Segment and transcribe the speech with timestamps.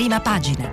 [0.00, 0.66] prima pagina.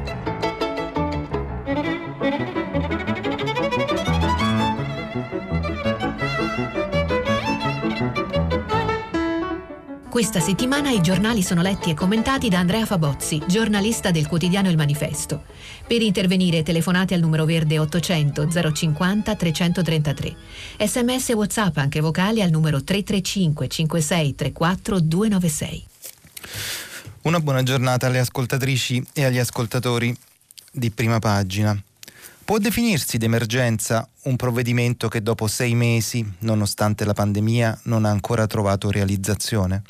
[10.10, 14.77] Questa settimana i giornali sono letti e commentati da Andrea Fabozzi, giornalista del quotidiano Il
[14.77, 15.44] Manifesto.
[15.86, 20.36] Per intervenire telefonate al numero verde 800 050 333.
[20.80, 25.86] Sms e WhatsApp anche vocali al numero 335 56 34 296.
[27.28, 30.15] Una buona giornata alle ascoltatrici e agli ascoltatori
[30.71, 31.78] di prima pagina.
[32.45, 38.48] Può definirsi d'emergenza un provvedimento che dopo sei mesi, nonostante la pandemia, non ha ancora
[38.48, 39.84] trovato realizzazione?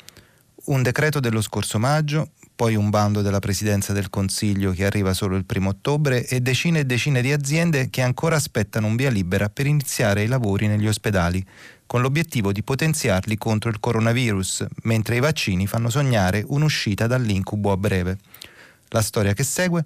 [0.68, 5.36] un decreto dello scorso maggio, poi un bando della Presidenza del Consiglio che arriva solo
[5.36, 9.48] il primo ottobre e decine e decine di aziende che ancora aspettano un via libera
[9.48, 11.44] per iniziare i lavori negli ospedali,
[11.88, 17.78] con l'obiettivo di potenziarli contro il coronavirus, mentre i vaccini fanno sognare un'uscita dall'incubo a
[17.78, 18.18] breve.
[18.90, 19.82] La storia che segue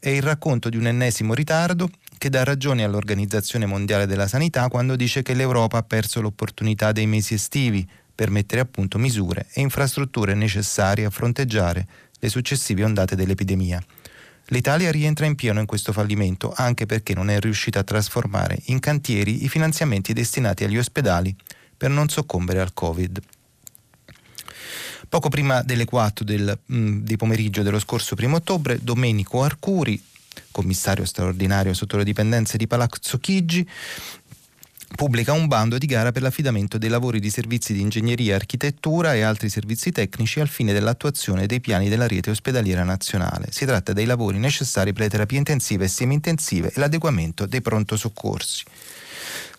[0.00, 1.88] è il racconto di un ennesimo ritardo
[2.18, 7.06] che dà ragione all'Organizzazione Mondiale della Sanità quando dice che l'Europa ha perso l'opportunità dei
[7.06, 11.86] mesi estivi, per mettere a punto misure e infrastrutture necessarie a fronteggiare
[12.18, 13.80] le successive ondate dell'epidemia.
[14.48, 18.78] L'Italia rientra in pieno in questo fallimento anche perché non è riuscita a trasformare in
[18.78, 21.34] cantieri i finanziamenti destinati agli ospedali
[21.76, 23.20] per non soccombere al Covid.
[25.08, 30.02] Poco prima delle 4 del, mh, mm, di pomeriggio dello scorso 1 ottobre, Domenico Arcuri,
[30.50, 33.66] commissario straordinario sotto le dipendenze di Palazzo Chigi,
[34.94, 39.22] pubblica un bando di gara per l'affidamento dei lavori di servizi di ingegneria, architettura e
[39.22, 43.48] altri servizi tecnici al fine dell'attuazione dei piani della rete ospedaliera nazionale.
[43.50, 47.96] Si tratta dei lavori necessari per le terapie intensive e semi-intensive e l'adeguamento dei pronto
[47.96, 48.64] soccorsi.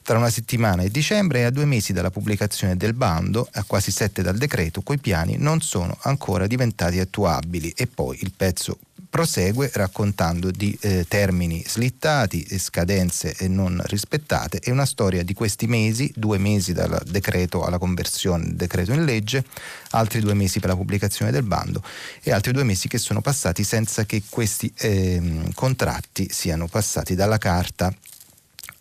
[0.02, 3.92] Tra una settimana e dicembre e a due mesi dalla pubblicazione del bando, a quasi
[3.92, 8.78] sette dal decreto, quei piani non sono ancora diventati attuabili e poi il pezzo
[9.16, 16.12] prosegue raccontando di eh, termini slittati, scadenze non rispettate e una storia di questi mesi,
[16.14, 19.46] due mesi dal decreto alla conversione del decreto in legge,
[19.92, 21.82] altri due mesi per la pubblicazione del bando
[22.24, 27.38] e altri due mesi che sono passati senza che questi eh, contratti siano passati dalla
[27.38, 27.96] carta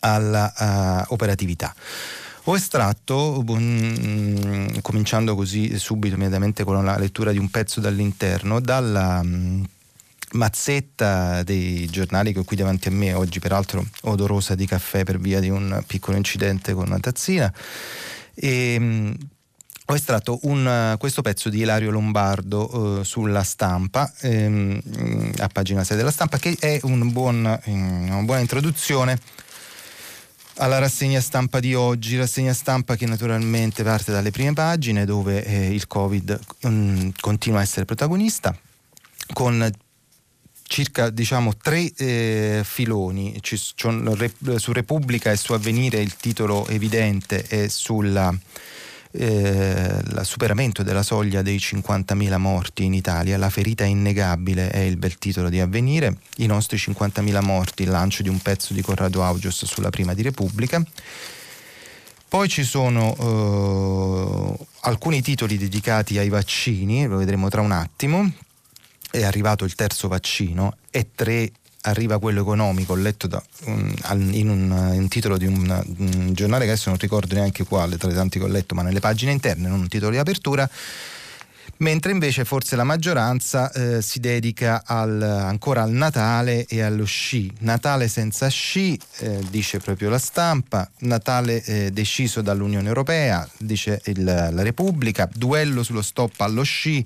[0.01, 1.73] alla operatività.
[2.47, 9.21] Ho estratto, um, cominciando così subito immediatamente con la lettura di un pezzo dall'interno, dalla
[9.23, 9.65] um,
[10.35, 15.19] mazzetta dei giornali che ho qui davanti a me, oggi peraltro odorosa di caffè per
[15.19, 17.53] via di un piccolo incidente con una tazzina.
[18.35, 19.17] E, um,
[19.87, 24.81] ho estratto un, questo pezzo di Ilario Lombardo uh, sulla stampa, ehm,
[25.39, 29.19] a pagina 6 della stampa, che è un buon, eh, una buona introduzione
[30.57, 35.75] alla rassegna stampa di oggi, rassegna stampa che naturalmente parte dalle prime pagine dove eh,
[35.75, 38.57] il Covid um, continua a essere protagonista
[39.33, 39.71] con
[40.75, 43.39] circa diciamo, tre eh, filoni.
[43.41, 48.41] Ci, su Repubblica e su Avvenire il titolo evidente è sul
[49.13, 53.39] eh, superamento della soglia dei 50.000 morti in Italia.
[53.39, 56.17] La ferita innegabile è il bel titolo di Avvenire.
[56.39, 60.23] I nostri 50.000 morti, il lancio di un pezzo di Corrado Augios sulla prima di
[60.23, 60.85] Repubblica.
[62.27, 68.29] Poi ci sono eh, alcuni titoli dedicati ai vaccini, lo vedremo tra un attimo
[69.15, 71.53] è arrivato il terzo vaccino e tre
[71.83, 73.95] arriva quello economico, letto da, um,
[74.33, 78.11] in un, un, titolo di un, un, giornale che adesso non ricordo neanche quale tra
[78.11, 80.69] i tanti che ho letto, ma nelle pagine interne, non un titolo di apertura.
[81.79, 87.53] Mentre invece forse la maggioranza eh, si dedica al, ancora al Natale e allo sci.
[87.61, 94.25] Natale senza sci, eh, dice proprio la stampa, Natale eh, deciso dall'Unione Europea, dice il,
[94.25, 97.05] la Repubblica, duello sullo stop allo sci,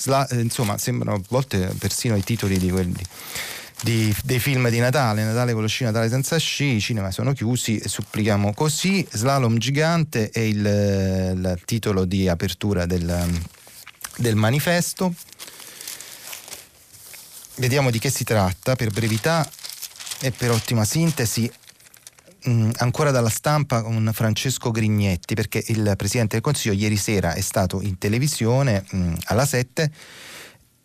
[0.00, 3.04] Sla, eh, insomma sembrano a volte persino i titoli di quelli
[3.82, 7.32] di, dei film di Natale, Natale con lo sci, Natale senza sci, i cinema sono
[7.32, 13.40] chiusi supplichiamo così, Slalom gigante è il, il titolo di apertura del,
[14.16, 15.14] del manifesto.
[17.56, 19.48] Vediamo di che si tratta per brevità
[20.20, 21.50] e per ottima sintesi
[22.42, 27.40] mh, ancora dalla stampa con Francesco Grignetti, perché il Presidente del Consiglio ieri sera è
[27.40, 29.90] stato in televisione mh, alla 7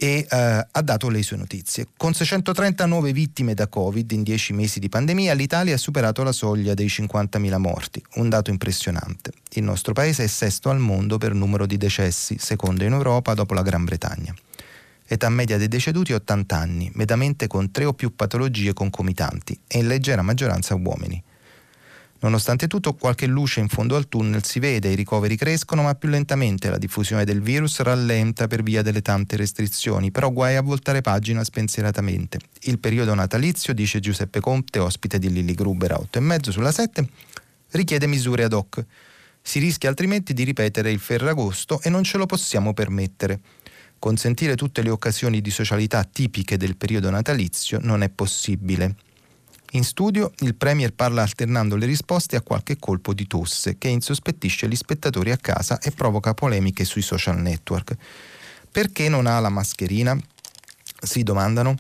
[0.04, 0.36] e uh,
[0.70, 1.88] ha dato le sue notizie.
[1.96, 6.74] Con 639 vittime da Covid in 10 mesi di pandemia, l'Italia ha superato la soglia
[6.74, 9.32] dei 50.000 morti, un dato impressionante.
[9.52, 13.54] Il nostro paese è sesto al mondo per numero di decessi, secondo in Europa dopo
[13.54, 14.36] la Gran Bretagna.
[15.06, 19.88] Età media dei deceduti 80 anni, mediamente con tre o più patologie concomitanti e in
[19.88, 21.22] leggera maggioranza uomini.
[22.24, 26.08] Nonostante tutto, qualche luce in fondo al tunnel si vede, i ricoveri crescono, ma più
[26.08, 31.02] lentamente la diffusione del virus rallenta per via delle tante restrizioni, però guai a voltare
[31.02, 32.40] pagina spensieratamente.
[32.62, 36.72] Il periodo natalizio, dice Giuseppe Conte, ospite di Lilli Gruber a 8 e mezzo sulla
[36.72, 37.06] 7,
[37.72, 38.86] richiede misure ad hoc.
[39.42, 43.42] Si rischia altrimenti di ripetere il Ferragosto e non ce lo possiamo permettere.
[44.00, 48.96] Consentire tutte le occasioni di socialità tipiche del periodo natalizio non è possibile.
[49.76, 54.68] In studio il Premier parla alternando le risposte a qualche colpo di tosse che insospettisce
[54.68, 57.96] gli spettatori a casa e provoca polemiche sui social network.
[58.72, 60.16] Perché non ha la mascherina?
[61.02, 61.76] Si domandano.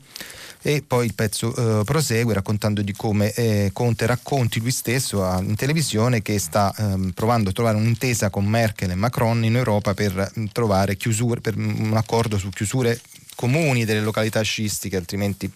[0.63, 5.39] E poi il pezzo eh, prosegue raccontando di come eh, Conte racconti lui stesso a,
[5.39, 9.93] in televisione che sta eh, provando a trovare un'intesa con Merkel e Macron in Europa
[9.93, 12.99] per mm, trovare chiusure, per un accordo su chiusure
[13.35, 15.51] comuni delle località sciistiche, altrimenti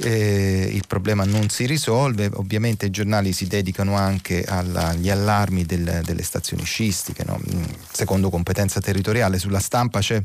[0.00, 5.64] eh, il problema non si risolve, ovviamente i giornali si dedicano anche alla, agli allarmi
[5.64, 7.38] del, delle stazioni scistiche, no?
[7.38, 10.20] Mm, secondo competenza territoriale, sulla stampa c'è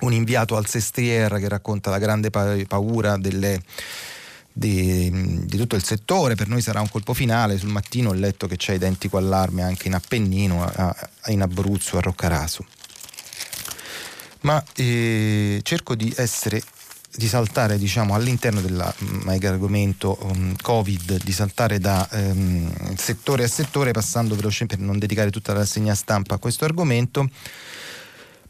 [0.00, 3.60] un inviato al Sestriere che racconta la grande paura delle,
[4.52, 5.10] di,
[5.44, 8.56] di, tutto il settore, per noi sarà un colpo finale, sul mattino ho letto che
[8.56, 12.64] c'è identico allarme anche in Appennino, a, a, in Abruzzo, a Roccaraso.
[14.40, 16.62] Ma eh, cerco di essere
[17.16, 23.48] di saltare diciamo, all'interno del mm, argomento um, Covid, di saltare da um, settore a
[23.48, 27.28] settore, passando velocemente per non dedicare tutta la rassegna stampa a questo argomento.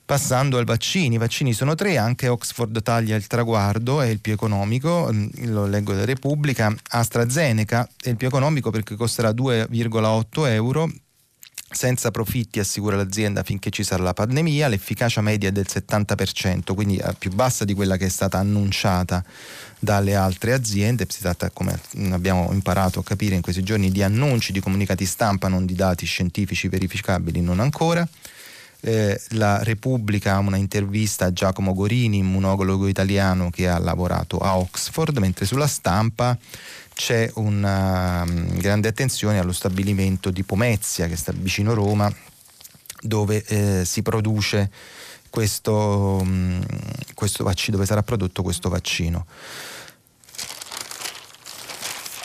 [0.05, 4.33] Passando ai vaccini, i vaccini sono tre, anche Oxford taglia il traguardo, è il più
[4.33, 10.89] economico, mm, lo leggo da Repubblica, AstraZeneca è il più economico perché costerà 2,8 euro,
[11.69, 17.03] senza profitti, assicura l'azienda, finché ci sarà la pandemia, l'efficacia media è del 70%, quindi
[17.19, 19.25] più bassa di quella che è stata annunciata
[19.79, 21.07] dalle altre aziende.
[21.09, 21.79] Si tratta, come
[22.11, 26.07] abbiamo imparato a capire in questi giorni, di annunci, di comunicati stampa, non di dati
[26.07, 28.07] scientifici verificabili, non ancora.
[28.81, 34.57] Eh, la Repubblica ha una intervista a Giacomo Gorini, immunologo italiano che ha lavorato a
[34.59, 36.39] Oxford, mentre sulla stampa
[36.97, 42.11] c'è una um, grande attenzione allo stabilimento di Pomezia che sta vicino Roma
[43.03, 44.71] dove eh, si produce
[45.29, 46.65] questo, um,
[47.13, 49.27] questo vaccino, dove sarà prodotto questo vaccino.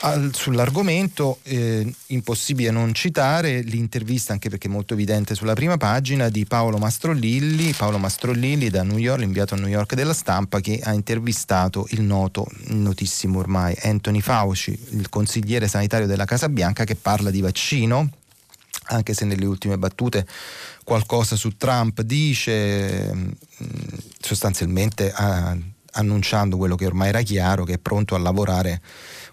[0.03, 6.45] Al, sull'argomento eh, impossibile non citare l'intervista, anche perché molto evidente sulla prima pagina, di
[6.45, 10.93] Paolo Mastrolilli, Paolo Mastrolilli da New York, l'inviato a New York della stampa, che ha
[10.93, 17.29] intervistato il noto, notissimo ormai, Anthony Fauci, il consigliere sanitario della Casa Bianca, che parla
[17.29, 18.09] di vaccino,
[18.85, 20.25] anche se nelle ultime battute
[20.83, 23.29] qualcosa su Trump dice, mm,
[24.19, 25.55] sostanzialmente ah,
[25.93, 28.81] annunciando quello che ormai era chiaro, che è pronto a lavorare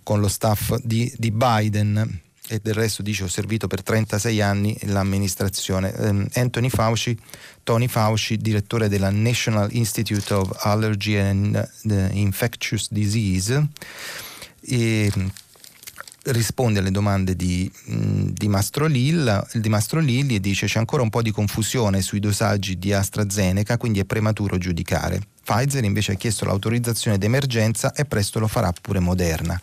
[0.09, 4.75] con lo staff di, di Biden e del resto dice ho servito per 36 anni
[4.85, 5.93] l'amministrazione.
[5.99, 7.15] Um, Anthony Fauci,
[7.63, 13.69] Tony Fauci, direttore della National Institute of Allergy and uh, Infectious Disease,
[14.63, 15.13] e,
[16.25, 21.11] risponde alle domande di, di, Mastro Lilla, di Mastro Lilli e dice c'è ancora un
[21.11, 25.21] po' di confusione sui dosaggi di AstraZeneca, quindi è prematuro giudicare.
[25.43, 29.59] Pfizer invece ha chiesto l'autorizzazione d'emergenza e presto lo farà pure Moderna.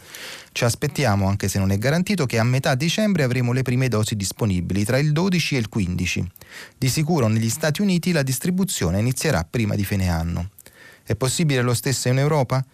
[0.52, 4.16] Ci aspettiamo, anche se non è garantito, che a metà dicembre avremo le prime dosi
[4.16, 6.32] disponibili, tra il 12 e il 15.
[6.78, 10.50] Di sicuro negli Stati Uniti la distribuzione inizierà prima di fine anno.
[11.04, 12.66] È possibile lo stesso in Europa?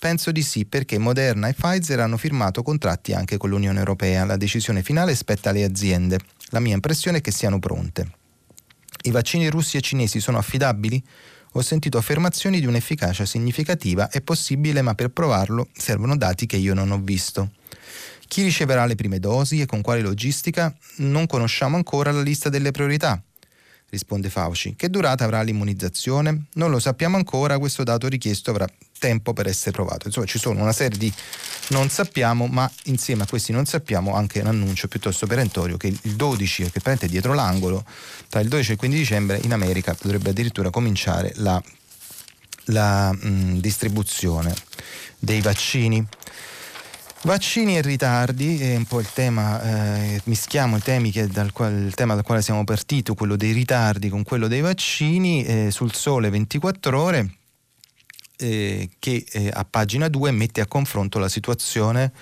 [0.00, 4.24] Penso di sì, perché Moderna e Pfizer hanno firmato contratti anche con l'Unione Europea.
[4.24, 6.18] La decisione finale spetta alle aziende.
[6.52, 8.10] La mia impressione è che siano pronte.
[9.02, 11.04] I vaccini russi e cinesi sono affidabili?
[11.52, 16.72] ho sentito affermazioni di un'efficacia significativa è possibile, ma per provarlo servono dati che io
[16.72, 17.50] non ho visto.
[18.26, 20.74] Chi riceverà le prime dosi e con quale logistica?
[20.98, 23.22] Non conosciamo ancora la lista delle priorità
[23.90, 24.74] risponde Fauci.
[24.76, 26.46] Che durata avrà l'immunizzazione?
[26.54, 28.66] Non lo sappiamo ancora, questo dato richiesto avrà
[29.00, 30.06] tempo per essere provato.
[30.06, 31.12] Insomma, ci sono una serie di
[31.70, 36.14] non sappiamo, ma insieme a questi non sappiamo anche un annuncio piuttosto perentorio che il
[36.14, 37.84] 12, che praticamente è dietro l'angolo,
[38.28, 41.60] tra il 12 e il 15 dicembre in America dovrebbe addirittura cominciare la,
[42.66, 44.54] la mh, distribuzione
[45.18, 46.06] dei vaccini.
[47.22, 51.94] Vaccini e ritardi è un po' il tema, eh, mischiamo i temi dal quale, il
[51.94, 56.30] tema dal quale siamo partiti, quello dei ritardi con quello dei vaccini, eh, sul sole
[56.30, 57.34] 24 ore
[58.40, 62.12] eh, che eh, a pagina 2 mette a confronto la situazione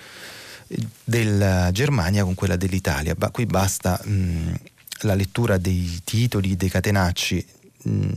[0.67, 3.15] eh, della Germania con quella dell'Italia.
[3.15, 4.53] Ba- qui basta mh,
[5.01, 7.45] la lettura dei titoli, dei catenacci.
[7.83, 8.09] Mh,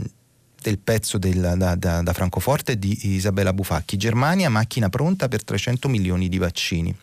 [0.63, 3.97] del pezzo del, da, da, da, Francoforte di Isabella Bufacchi.
[3.97, 6.97] Germania, macchina pronta per 300 milioni di vaccini.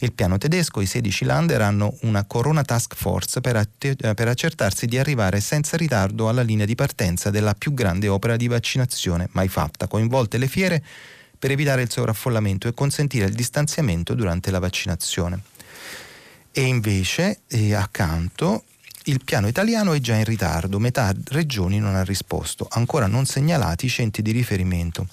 [0.00, 4.84] Il piano tedesco, i 16 Lander hanno una Corona Task Force per, att- per, accertarsi
[4.84, 9.48] di arrivare senza ritardo alla linea di partenza della più grande opera di vaccinazione mai
[9.48, 10.84] fatta, coinvolte le fiere
[11.38, 15.40] per evitare il sovraffollamento e consentire il distanziamento durante la vaccinazione.
[16.52, 18.64] E invece, eh, accanto,
[19.04, 23.86] il piano italiano è già in ritardo, metà regioni non ha risposto, ancora non segnalati
[23.86, 25.06] i centri di riferimento.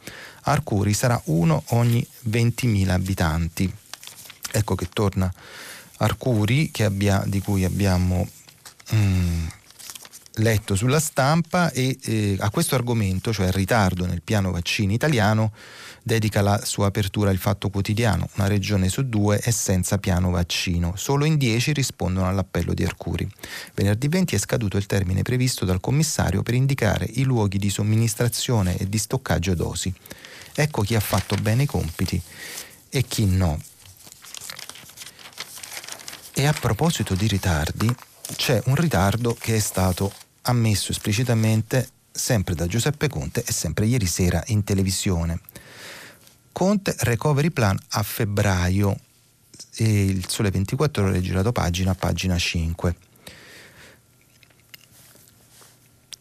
[0.44, 3.74] Arcuri sarà uno ogni 20.000 abitanti.
[4.56, 5.34] Ecco che torna
[5.98, 8.28] Arcuri abbia, di cui abbiamo
[8.94, 9.48] mm,
[10.36, 15.52] letto sulla stampa e eh, a questo argomento, cioè il ritardo nel piano vaccini italiano,
[16.04, 18.30] dedica la sua apertura al Fatto Quotidiano.
[18.36, 20.94] Una regione su due è senza piano vaccino.
[20.98, 23.28] Solo in dieci rispondono all'appello di Arcuri.
[23.74, 28.78] Venerdì 20 è scaduto il termine previsto dal commissario per indicare i luoghi di somministrazione
[28.78, 29.92] e di stoccaggio dosi.
[30.56, 32.22] Ecco chi ha fatto bene i compiti
[32.90, 33.60] e chi no.
[36.36, 37.94] E a proposito di ritardi,
[38.36, 40.12] c'è un ritardo che è stato
[40.42, 45.40] ammesso esplicitamente sempre da Giuseppe Conte e sempre ieri sera in televisione.
[46.52, 48.98] Conte Recovery Plan a febbraio
[49.76, 52.96] e il Sole 24 ore girato pagina pagina 5.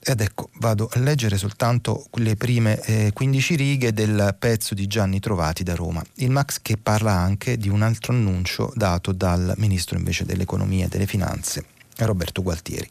[0.04, 5.20] Ed ecco, vado a leggere soltanto le prime eh, 15 righe del pezzo di Gianni
[5.20, 6.02] Trovati da Roma.
[6.14, 10.88] Il Max che parla anche di un altro annuncio dato dal ministro invece dell'economia e
[10.88, 11.66] delle finanze,
[11.98, 12.90] Roberto Gualtieri.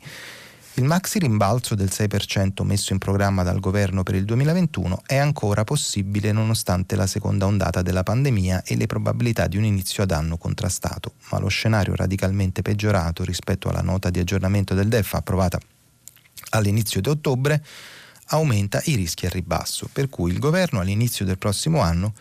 [0.76, 5.66] Il maxi rimbalzo del 6% messo in programma dal governo per il 2021 è ancora
[5.66, 10.38] possibile nonostante la seconda ondata della pandemia e le probabilità di un inizio ad anno
[10.38, 15.60] contrastato, ma lo scenario radicalmente peggiorato rispetto alla nota di aggiornamento del DEF approvata
[16.52, 17.64] all'inizio di ottobre
[18.28, 22.14] aumenta i rischi al ribasso, per cui il governo all'inizio del prossimo anno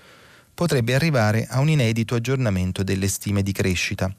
[0.52, 4.12] potrebbe arrivare a un inedito aggiornamento delle stime di crescita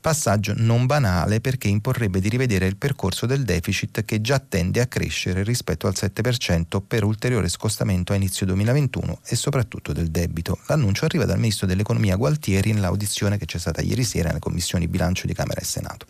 [0.00, 4.86] passaggio non banale perché imporrebbe di rivedere il percorso del deficit che già tende a
[4.86, 10.58] crescere rispetto al 7% per ulteriore scostamento a inizio 2021 e soprattutto del debito.
[10.68, 15.26] L'annuncio arriva dal ministro dell'economia Gualtieri nell'audizione che c'è stata ieri sera nelle commissioni bilancio
[15.26, 16.06] di Camera e Senato.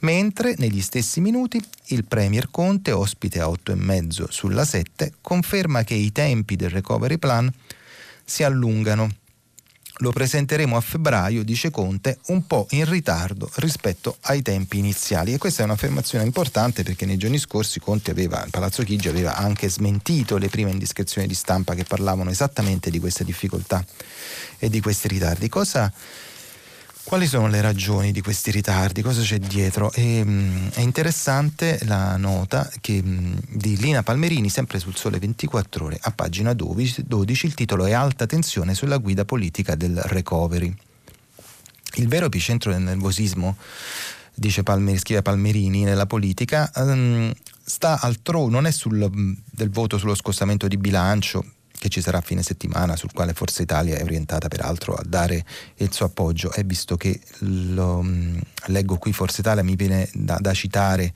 [0.00, 6.10] Mentre negli stessi minuti il Premier Conte, ospite a 8,5 sulla 7, conferma che i
[6.12, 7.52] tempi del recovery plan
[8.24, 9.08] si allungano
[10.00, 15.34] lo presenteremo a febbraio, dice Conte, un po' in ritardo rispetto ai tempi iniziali.
[15.34, 19.68] E questa è un'affermazione importante perché nei giorni scorsi Conte aveva, Palazzo Chigi aveva anche
[19.68, 23.84] smentito le prime indiscrezioni di stampa che parlavano esattamente di queste difficoltà
[24.58, 25.50] e di questi ritardi.
[25.50, 25.92] Cosa
[27.04, 29.02] quali sono le ragioni di questi ritardi?
[29.02, 29.90] Cosa c'è dietro?
[29.92, 34.96] E, mh, mm, è interessante la nota che, mh, mm, di Lina Palmerini, sempre sul
[34.96, 39.74] Sole 24 Ore, a pagina 12, 12, il titolo è Alta tensione sulla guida politica
[39.74, 40.74] del recovery.
[41.94, 43.56] Il vero epicentro del nervosismo,
[44.34, 47.32] dice Palmer, scrive Palmerini, nella politica, um,
[47.64, 51.44] sta altrove, non è sul, mm, del voto sullo scostamento di bilancio,
[51.80, 55.42] che ci sarà a fine settimana, sul quale Forza Italia è orientata peraltro a dare
[55.76, 60.36] il suo appoggio e visto che lo, mm, leggo qui Forza Italia mi viene da,
[60.38, 61.14] da citare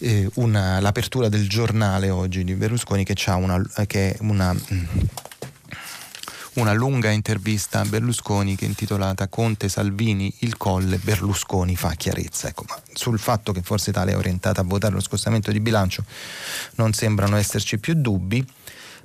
[0.00, 4.84] eh, una, l'apertura del giornale oggi di Berlusconi che ha una, che una mm,
[6.54, 12.48] una lunga intervista a Berlusconi che è intitolata Conte Salvini il colle Berlusconi fa chiarezza.
[12.48, 16.04] Ecco, ma sul fatto che Forza Italia è orientata a votare lo scostamento di bilancio
[16.76, 18.46] non sembrano esserci più dubbi.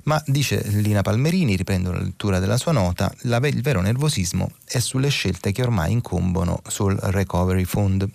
[0.04, 5.08] Ma dice Lina Palmerini, riprendo la lettura della sua nota, il vero nervosismo è sulle
[5.08, 8.08] scelte che ormai incombono sul Recovery Fund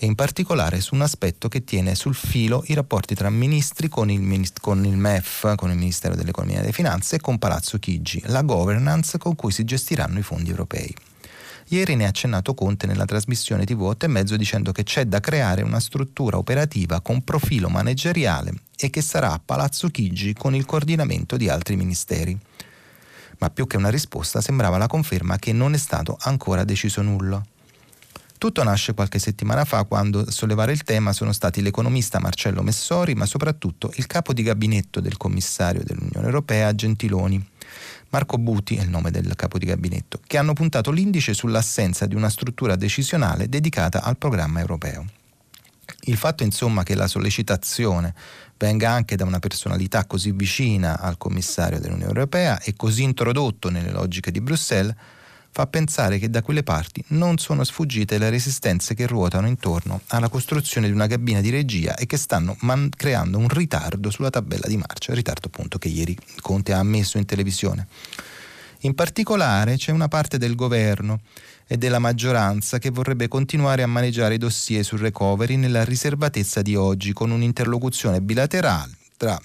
[0.00, 4.10] e in particolare su un aspetto che tiene sul filo i rapporti tra ministri con
[4.10, 8.22] il, con il MEF, con il Ministero dell'Economia e delle Finanze e con Palazzo Chigi,
[8.26, 10.94] la governance con cui si gestiranno i fondi europei.
[11.70, 15.20] Ieri ne ha accennato Conte nella trasmissione TV 8 e mezzo dicendo che c'è da
[15.20, 20.64] creare una struttura operativa con profilo manageriale e che sarà a Palazzo Chigi con il
[20.64, 22.38] coordinamento di altri ministeri.
[23.40, 27.44] Ma più che una risposta sembrava la conferma che non è stato ancora deciso nulla.
[28.38, 33.14] Tutto nasce qualche settimana fa quando a sollevare il tema sono stati l'economista Marcello Messori,
[33.14, 37.44] ma soprattutto il capo di gabinetto del commissario dell'Unione Europea Gentiloni,
[38.10, 42.14] Marco Buti è il nome del capo di gabinetto, che hanno puntato l'indice sull'assenza di
[42.14, 45.04] una struttura decisionale dedicata al programma europeo.
[46.02, 48.14] Il fatto insomma che la sollecitazione
[48.56, 53.90] venga anche da una personalità così vicina al commissario dell'Unione Europea e così introdotto nelle
[53.90, 54.94] logiche di Bruxelles
[55.50, 60.28] fa pensare che da quelle parti non sono sfuggite le resistenze che ruotano intorno alla
[60.28, 64.66] costruzione di una cabina di regia e che stanno man- creando un ritardo sulla tabella
[64.68, 67.86] di marcia, ritardo appunto che ieri Conte ha ammesso in televisione.
[68.82, 71.20] In particolare c'è una parte del governo
[71.66, 76.76] e della maggioranza che vorrebbe continuare a maneggiare i dossier sul recovery nella riservatezza di
[76.76, 79.38] oggi con un'interlocuzione bilaterale tra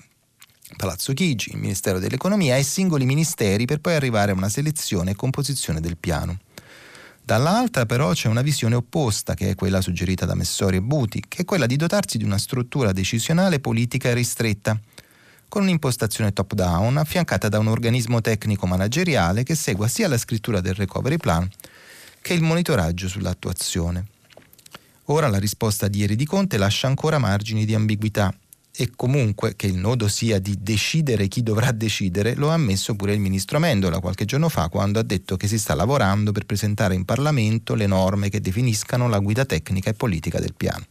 [0.76, 5.16] Palazzo Chigi, il Ministero dell'Economia e singoli ministeri per poi arrivare a una selezione e
[5.16, 6.40] composizione del piano.
[7.24, 11.44] Dall'altra però c'è una visione opposta, che è quella suggerita da Messori e Buti, che
[11.44, 14.78] è quella di dotarsi di una struttura decisionale politica ristretta,
[15.48, 20.74] con un'impostazione top-down affiancata da un organismo tecnico manageriale che segua sia la scrittura del
[20.74, 21.50] recovery plan
[22.22, 24.06] che il monitoraggio sull'attuazione.
[25.06, 28.34] Ora la risposta di ieri di Conte lascia ancora margini di ambiguità
[28.76, 33.14] e comunque che il nodo sia di decidere chi dovrà decidere lo ha ammesso pure
[33.14, 36.96] il ministro Amendola qualche giorno fa quando ha detto che si sta lavorando per presentare
[36.96, 40.86] in Parlamento le norme che definiscano la guida tecnica e politica del piano.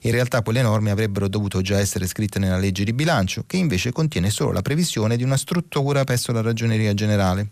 [0.00, 3.92] In realtà quelle norme avrebbero dovuto già essere scritte nella legge di bilancio, che invece
[3.92, 7.50] contiene solo la previsione di una struttura presso la Ragioneria Generale,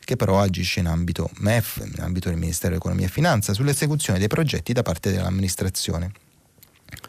[0.00, 4.28] che però agisce in ambito MEF, in ambito del Ministero dell'Economia e Finanza, sull'esecuzione dei
[4.28, 6.12] progetti da parte dell'amministrazione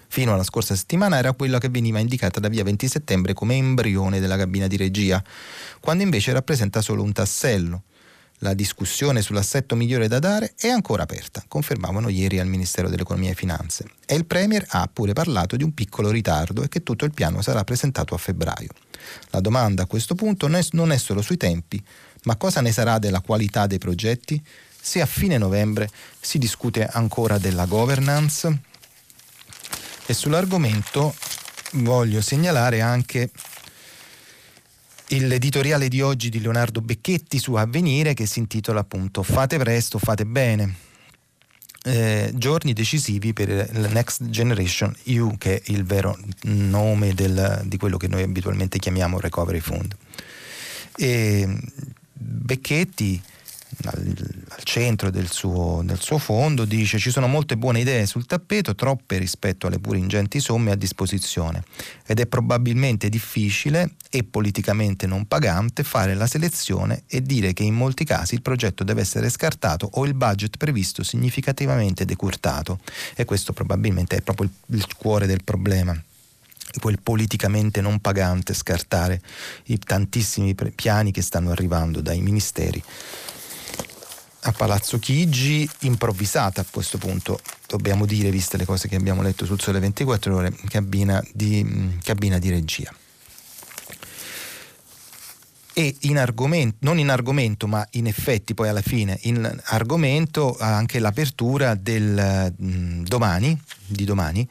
[0.08, 4.20] fino alla scorsa settimana era quella che veniva indicata da via 20 settembre come embrione
[4.20, 5.24] della cabina di regia,
[5.80, 7.84] quando invece rappresenta solo un tassello.
[8.39, 13.36] La discussione sull'assetto migliore da dare è ancora aperta, confermavano ieri al Ministero dell'Economia e
[13.36, 13.86] Finanze.
[14.06, 17.42] E il Premier ha pure parlato di un piccolo ritardo e che tutto il piano
[17.42, 18.70] sarà presentato a febbraio.
[19.30, 21.82] La domanda a questo punto non è solo sui tempi,
[22.24, 24.42] ma cosa ne sarà della qualità dei progetti?
[24.80, 25.89] Se a fine novembre
[26.20, 28.60] si discute ancora della governance,
[30.06, 31.16] e sull'argomento
[31.74, 33.30] voglio segnalare anche
[35.08, 40.26] l'editoriale di oggi di Leonardo Becchetti su Avvenire che si intitola appunto Fate presto, fate
[40.26, 40.84] bene.
[41.84, 47.78] Eh, giorni decisivi per il Next Generation EU, che è il vero nome del, di
[47.78, 49.96] quello che noi abitualmente chiamiamo Recovery Fund.
[50.96, 51.48] E
[52.12, 53.22] Becchetti
[53.86, 54.15] al,
[54.50, 58.75] al centro del suo, del suo, fondo, dice ci sono molte buone idee sul tappeto,
[58.75, 61.63] troppe rispetto alle pure ingenti somme a disposizione.
[62.05, 67.74] Ed è probabilmente difficile e politicamente non pagante fare la selezione e dire che in
[67.74, 72.80] molti casi il progetto deve essere scartato o il budget previsto significativamente decurtato.
[73.15, 75.99] E questo probabilmente è proprio il, il cuore del problema
[76.80, 79.21] quel politicamente non pagante scartare
[79.65, 82.84] i tantissimi piani che stanno arrivando dai ministeri
[84.47, 89.45] a Palazzo Chigi, improvvisata a questo punto, dobbiamo dire, viste le cose che abbiamo letto
[89.45, 92.93] sul Sole 24 Ore, cabina di, cabina di regia
[95.78, 101.00] e in argomento, non in argomento ma in effetti poi alla fine in argomento anche
[101.00, 104.48] l'apertura del mh, domani, di domani,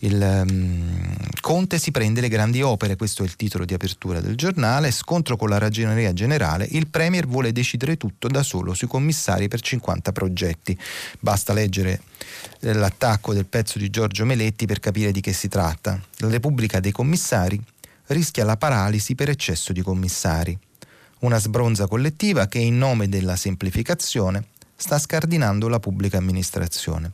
[0.00, 4.36] il um, Conte si prende le grandi opere, questo è il titolo di apertura del
[4.36, 9.48] giornale, scontro con la ragioneria generale, il Premier vuole decidere tutto da solo sui commissari
[9.48, 10.78] per 50 progetti.
[11.20, 12.02] Basta leggere
[12.60, 15.98] eh, l'attacco del pezzo di Giorgio Meletti per capire di che si tratta.
[16.18, 17.58] La Repubblica dei commissari
[18.08, 20.58] rischia la paralisi per eccesso di commissari
[21.26, 24.44] una sbronza collettiva che in nome della semplificazione
[24.76, 27.10] sta scardinando la pubblica amministrazione.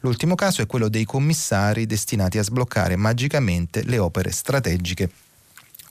[0.00, 5.10] L'ultimo caso è quello dei commissari destinati a sbloccare magicamente le opere strategiche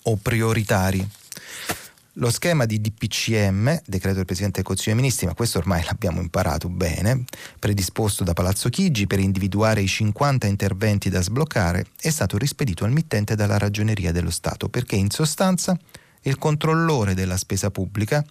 [0.04, 1.08] o prioritarie.
[2.15, 6.19] Lo schema di DPCM, decreto del Presidente del Consiglio dei Ministri, ma questo ormai l'abbiamo
[6.19, 7.24] imparato bene,
[7.60, 12.91] predisposto da Palazzo Chigi per individuare i 50 interventi da sbloccare, è stato rispedito al
[12.91, 15.78] mittente dalla Ragioneria dello Stato perché in sostanza
[16.23, 18.23] il controllore della spesa pubblica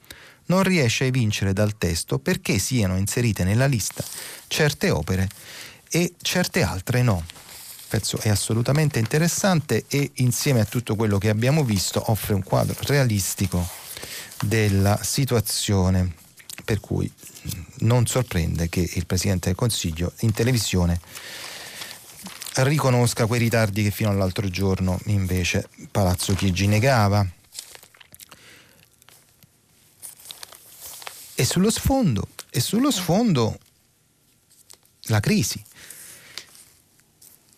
[0.47, 4.05] non riesce a evincere dal testo perché siano inserite nella lista
[4.49, 5.29] certe opere
[5.89, 7.25] e certe altre no.
[7.27, 12.43] Il pezzo è assolutamente interessante e insieme a tutto quello che abbiamo visto offre un
[12.43, 13.67] quadro realistico
[14.43, 16.15] della situazione
[16.65, 17.11] per cui
[17.81, 21.01] non sorprende che il Presidente del Consiglio in televisione
[22.57, 27.27] riconosca quei ritardi che fino all'altro giorno invece Palazzo Chigi negava.
[31.41, 33.59] E sullo sfondo, e sullo sfondo
[35.05, 35.65] la crisi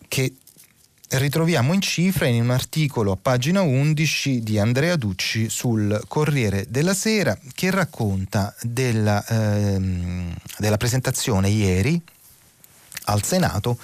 [0.07, 0.33] che
[1.09, 6.93] ritroviamo in cifra in un articolo a pagina 11 di Andrea Ducci sul Corriere della
[6.93, 12.01] Sera che racconta della, ehm, della presentazione ieri
[13.07, 13.77] al Senato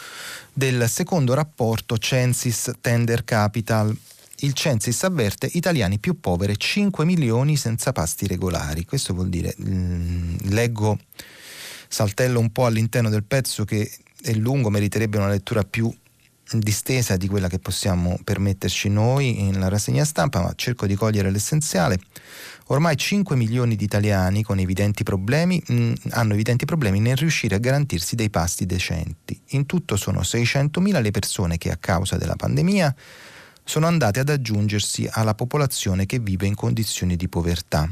[0.53, 3.93] del secondo rapporto Censis Tender Capital
[4.41, 8.85] il Censis avverte italiani più povere 5 milioni senza pasti regolari.
[8.85, 10.97] Questo vuol dire, mm, leggo,
[11.87, 13.89] saltello un po' all'interno del pezzo che
[14.21, 15.93] è lungo, meriterebbe una lettura più
[16.51, 21.99] distesa di quella che possiamo permetterci noi nella rassegna stampa, ma cerco di cogliere l'essenziale.
[22.67, 27.59] Ormai 5 milioni di italiani evidenti problemi, mh, mm, hanno evidenti problemi nel riuscire a
[27.59, 29.39] garantirsi dei pasti decenti.
[29.49, 32.95] In tutto sono 600.000 le persone che a causa della pandemia
[33.69, 37.87] sono andate ad aggiungersi alla popolazione che vive in condizioni di povertà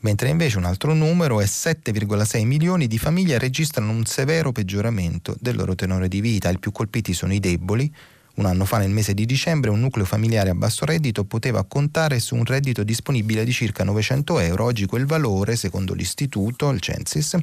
[0.00, 5.56] mentre invece un altro numero è 7,6 milioni di famiglie registrano un severo peggioramento del
[5.56, 6.50] loro tenore di vita.
[6.50, 7.92] I più colpiti sono i deboli,
[8.34, 12.18] un anno fa, nel mese di dicembre, un nucleo familiare a basso reddito poteva contare
[12.18, 14.64] su un reddito disponibile di circa 900 euro.
[14.64, 17.36] Oggi quel valore, secondo l'istituto, il Censis,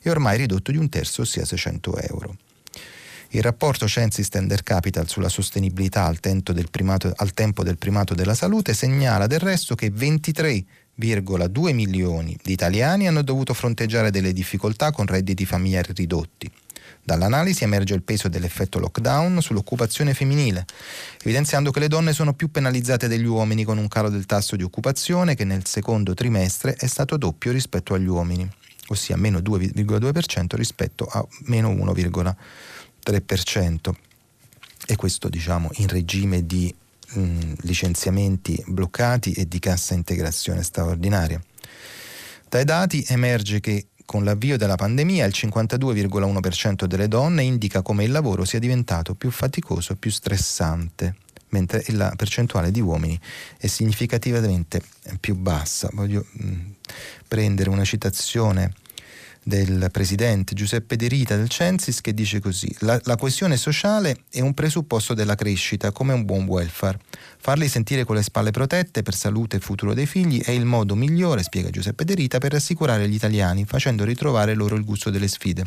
[0.00, 2.36] è ormai ridotto di un terzo, ossia 600 euro.
[3.32, 8.34] Il rapporto Censis Standard Capital sulla sostenibilità al tempo, primato, al tempo del primato della
[8.34, 15.06] salute segnala del resto che 23,2 milioni di italiani hanno dovuto fronteggiare delle difficoltà con
[15.06, 16.50] redditi familiari ridotti.
[17.04, 20.66] Dall'analisi emerge il peso dell'effetto lockdown sull'occupazione femminile,
[21.22, 24.64] evidenziando che le donne sono più penalizzate degli uomini con un calo del tasso di
[24.64, 28.48] occupazione che nel secondo trimestre è stato doppio rispetto agli uomini,
[28.88, 31.68] ossia meno 2,2% rispetto a meno
[33.04, 33.92] 1,3%.
[34.86, 36.74] E questo diciamo in regime di
[37.12, 41.40] mh, licenziamenti bloccati e di cassa integrazione straordinaria.
[42.48, 48.10] Dai dati emerge che con l'avvio della pandemia il 52,1% delle donne indica come il
[48.10, 51.14] lavoro sia diventato più faticoso e più stressante,
[51.50, 53.18] mentre la percentuale di uomini
[53.56, 54.82] è significativamente
[55.20, 55.88] più bassa.
[55.92, 56.54] Voglio mh,
[57.28, 58.72] prendere una citazione
[59.42, 64.40] del presidente Giuseppe De Rita del Censis che dice così: la, la, coesione sociale è
[64.40, 66.98] un presupposto della crescita, come un buon welfare.
[67.38, 70.94] Farli sentire con le spalle protette per salute e futuro dei figli è il modo
[70.94, 75.28] migliore, spiega Giuseppe De Rita, per rassicurare gli italiani, facendo ritrovare loro il gusto delle
[75.28, 75.64] sfide.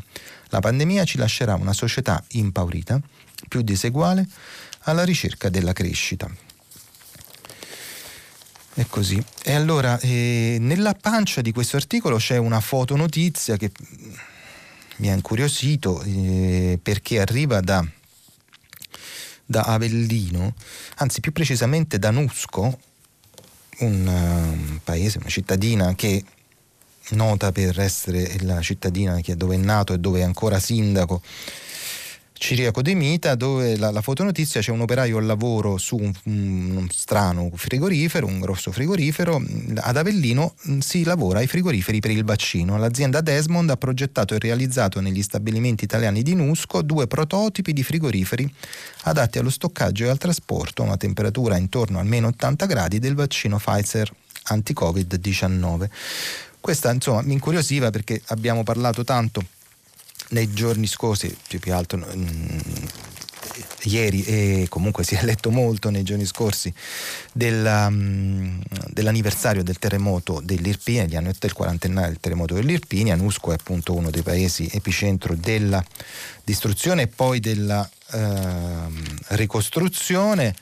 [0.50, 3.00] La pandemia ci lascerà una società impaurita,
[3.48, 4.28] più diseguale,
[4.82, 6.30] alla ricerca della crescita.
[8.76, 9.24] È così.
[9.44, 13.72] E allora, eh, nella pancia di questo articolo c'è una fotonotizia che
[14.98, 17.86] mi ha incuriosito eh, perché arriva da,
[19.46, 20.56] da, Avellino,
[20.96, 22.80] anzi più precisamente da Nusco,
[23.80, 26.24] un uh, paese, una cittadina che
[27.10, 31.22] nota per essere la cittadina dove è nato e dove è ancora sindaco
[32.44, 36.88] Ciriaco De Mita dove la, la fotonotizia c'è un operaio al lavoro su un, un,
[36.92, 39.42] strano frigorifero, un grosso frigorifero.
[39.78, 42.78] Ad Avellino mm, si lavora ai frigoriferi per il vaccino.
[42.78, 48.54] L'azienda Desmond ha progettato e realizzato negli stabilimenti italiani di Nusco due prototipi di frigoriferi
[49.04, 53.16] adatti allo stoccaggio e al trasporto a una temperatura intorno a meno 80 gradi del
[53.16, 54.12] vaccino Pfizer
[54.48, 55.90] anti-Covid-19.
[56.60, 59.46] Questa insomma mi incuriosiva perché abbiamo parlato tanto
[60.30, 62.60] nei giorni scorsi, più che altro mh, mm,
[63.84, 66.74] ieri e comunque si è letto molto nei giorni scorsi
[67.32, 73.52] della, mh, mm, dell'anniversario del terremoto dell'Irpinia, gli anni del quarantenario del terremoto dell'Irpinia, Nusco
[73.52, 75.84] è appunto uno dei paesi epicentro della
[76.44, 78.88] distruzione e poi della eh,
[79.30, 80.56] ricostruzione.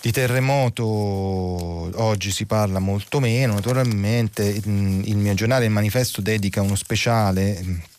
[0.00, 6.74] Di terremoto oggi si parla molto meno, naturalmente il mio giornale, il manifesto, dedica uno
[6.74, 7.92] speciale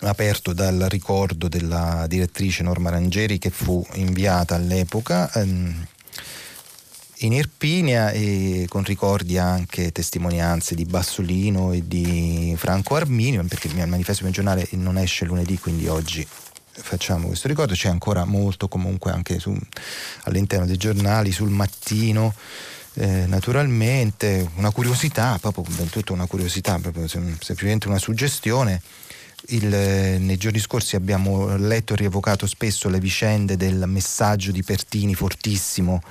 [0.00, 5.86] aperto dal ricordo della direttrice Norma Rangeri che fu inviata all'epoca ehm,
[7.22, 13.88] in Irpinia e con ricordi anche testimonianze di Bassolino e di Franco Arminio perché il
[13.88, 16.26] manifesto del giornale non esce lunedì quindi oggi
[16.72, 17.74] facciamo questo ricordo.
[17.74, 19.56] C'è ancora molto comunque anche su,
[20.24, 22.34] all'interno dei giornali sul mattino
[22.94, 24.50] eh, naturalmente.
[24.56, 28.80] Una curiosità proprio tutta una curiosità proprio semplicemente una suggestione
[29.48, 35.14] il, nei giorni scorsi abbiamo letto e rievocato spesso le vicende del messaggio di Pertini
[35.14, 36.02] fortissimo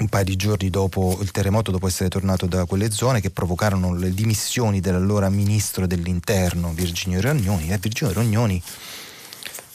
[0.00, 3.94] un paio di giorni dopo il terremoto, dopo essere tornato da quelle zone, che provocarono
[3.94, 7.70] le dimissioni dell'allora ministro dell'interno Virginio Rognoni.
[7.70, 8.62] E Virginio Rognoni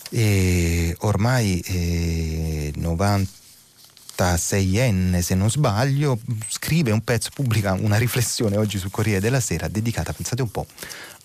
[0.09, 8.91] eh, ormai eh, 96enne se non sbaglio, scrive un pezzo, pubblica una riflessione oggi sul
[8.91, 10.65] Corriere della Sera dedicata, pensate un po',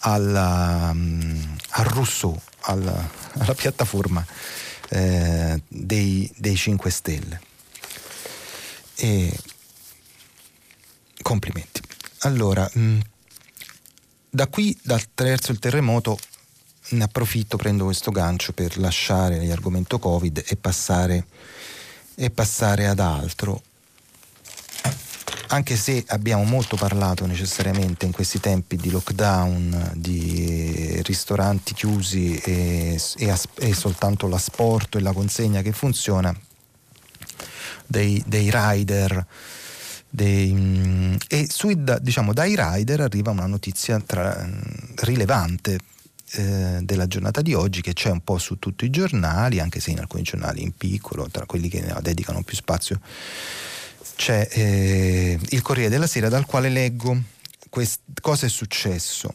[0.00, 4.24] alla, al Rousseau, alla, alla piattaforma
[4.90, 7.40] eh, dei, dei 5 Stelle.
[8.96, 9.38] E
[11.22, 11.80] complimenti.
[12.20, 13.00] Allora, mm,
[14.28, 16.18] da qui, attraverso il terremoto,
[16.90, 21.26] ne approfitto, prendo questo gancio per lasciare l'argomento Covid e passare,
[22.14, 23.62] e passare ad altro
[25.48, 33.00] anche se abbiamo molto parlato necessariamente in questi tempi di lockdown, di ristoranti chiusi e,
[33.18, 36.34] e, e soltanto l'asporto e la consegna che funziona,
[37.86, 39.26] dei, dei rider
[40.10, 44.48] dei, e sui, diciamo, dai rider arriva una notizia tra,
[44.96, 45.78] rilevante
[46.32, 49.92] eh, della giornata di oggi che c'è un po' su tutti i giornali, anche se
[49.92, 53.00] in alcuni giornali in piccolo, tra quelli che ne dedicano più spazio,
[54.20, 57.18] c'è eh, il Corriere della Sera dal quale leggo
[57.70, 59.32] quest- cosa è successo.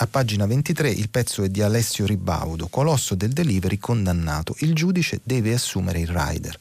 [0.00, 4.54] A pagina 23 il pezzo è di Alessio Ribaudo, colosso del delivery condannato.
[4.58, 6.54] Il giudice deve assumere il rider.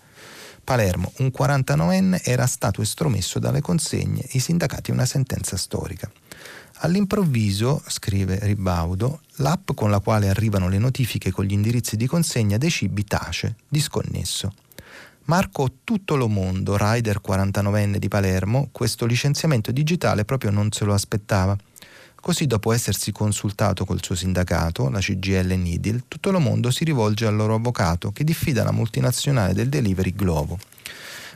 [0.63, 6.09] Palermo, un 49enne, era stato estromesso dalle consegne, i sindacati una sentenza storica.
[6.75, 12.57] All'improvviso, scrive Ribaudo, l'app con la quale arrivano le notifiche con gli indirizzi di consegna
[12.57, 14.53] dei cibi tace, disconnesso.
[15.27, 21.57] Marco Tutto mondo, rider 49enne di Palermo, questo licenziamento digitale proprio non se lo aspettava.
[22.15, 27.25] Così, dopo essersi consultato col suo sindacato, la CGL Nidil, tutto il mondo si rivolge
[27.25, 30.59] al loro avvocato che diffida la multinazionale del delivery Glovo.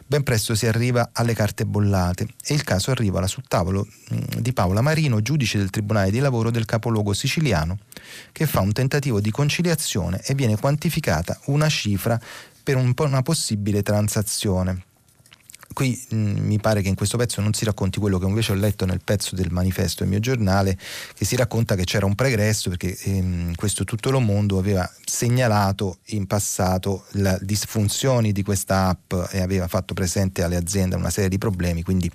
[0.05, 4.53] Ben presto si arriva alle carte bollate e il caso arriva sul tavolo mm, di
[4.53, 7.79] Paola Marino, giudice del Tribunale di Lavoro del capoluogo siciliano,
[8.31, 12.19] che fa un tentativo di conciliazione e viene quantificata una cifra
[12.69, 14.83] per un una possibile transazione.
[15.73, 18.51] Qui mh, mm, mi pare che in questo pezzo non si racconti quello che invece
[18.51, 20.77] ho letto nel pezzo del manifesto del mio giornale,
[21.15, 25.97] che si racconta che c'era un pregresso perché ehm, questo tutto lo mondo aveva segnalato
[26.07, 31.29] in passato le disfunzioni di questa app e aveva fatto presente alle aziende una serie
[31.29, 32.11] di problemi, quindi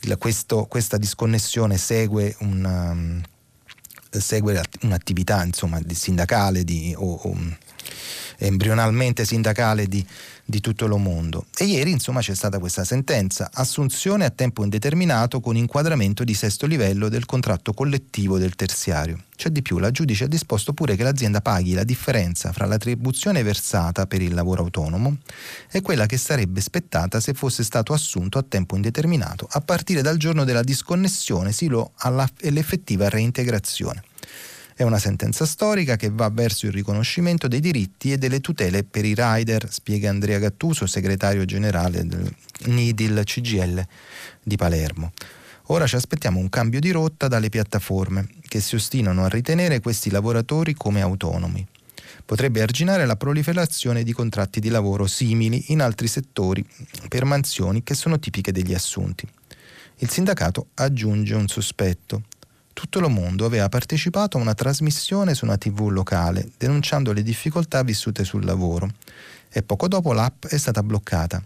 [0.00, 3.22] il, questo, questa disconnessione segue una, um,
[4.10, 7.36] segue un'attività insomma, di sindacale di, o, o
[8.38, 10.04] embrionalmente sindacale di
[10.48, 11.46] di tutto lo mondo.
[11.58, 16.66] E ieri insomma c'è stata questa sentenza, assunzione a tempo indeterminato con inquadramento di sesto
[16.66, 19.24] livello del contratto collettivo del terziario.
[19.34, 23.42] C'è di più, la giudice ha disposto pure che l'azienda paghi la differenza fra l'attribuzione
[23.42, 25.16] versata per il lavoro autonomo
[25.68, 30.16] e quella che sarebbe spettata se fosse stato assunto a tempo indeterminato a partire dal
[30.16, 34.04] giorno della disconnessione sino all'effettiva reintegrazione.
[34.78, 39.06] È una sentenza storica che va verso il riconoscimento dei diritti e delle tutele per
[39.06, 42.30] i rider, spiega Andrea Gattuso, segretario generale del
[42.66, 43.82] NIDIL CGL
[44.42, 45.12] di Palermo.
[45.68, 50.10] Ora ci aspettiamo un cambio di rotta dalle piattaforme, che si ostinano a ritenere questi
[50.10, 51.66] lavoratori come autonomi.
[52.26, 56.62] Potrebbe arginare la proliferazione di contratti di lavoro simili in altri settori
[57.08, 59.26] per mansioni che sono tipiche degli assunti.
[60.00, 62.24] Il sindacato aggiunge un sospetto
[62.76, 67.82] tutto il mondo aveva partecipato a una trasmissione su una tv locale denunciando le difficoltà
[67.82, 68.92] vissute sul lavoro
[69.48, 71.42] e poco dopo l'app è stata bloccata.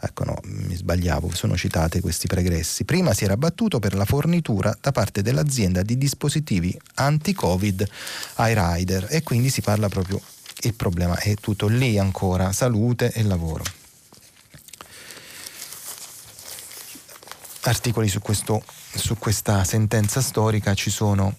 [0.00, 2.84] Ecco no, mi sbagliavo, sono citate questi pregressi.
[2.84, 7.88] Prima si era battuto per la fornitura da parte dell'azienda di dispositivi anti-Covid
[8.34, 10.20] ai rider e quindi si parla proprio,
[10.62, 13.62] il problema è tutto lì ancora, salute e lavoro.
[17.62, 18.64] Articoli su questo
[18.98, 21.36] su questa sentenza storica ci sono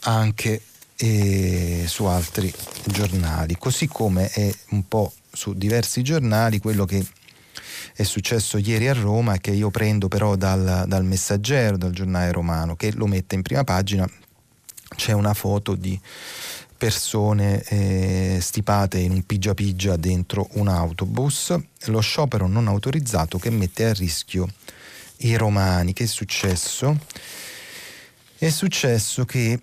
[0.00, 0.62] anche
[0.96, 2.52] eh, su altri
[2.84, 7.04] giornali, così come è un po' su diversi giornali quello che
[7.94, 12.76] è successo ieri a Roma che io prendo però dal, dal messaggero, dal giornale romano,
[12.76, 14.08] che lo mette in prima pagina,
[14.96, 15.98] c'è una foto di
[16.76, 21.54] persone eh, stipate in un pigia pigia dentro un autobus,
[21.86, 24.48] lo sciopero non autorizzato che mette a rischio
[25.20, 25.92] i romani.
[25.92, 26.98] Che è successo?
[28.38, 29.60] È successo che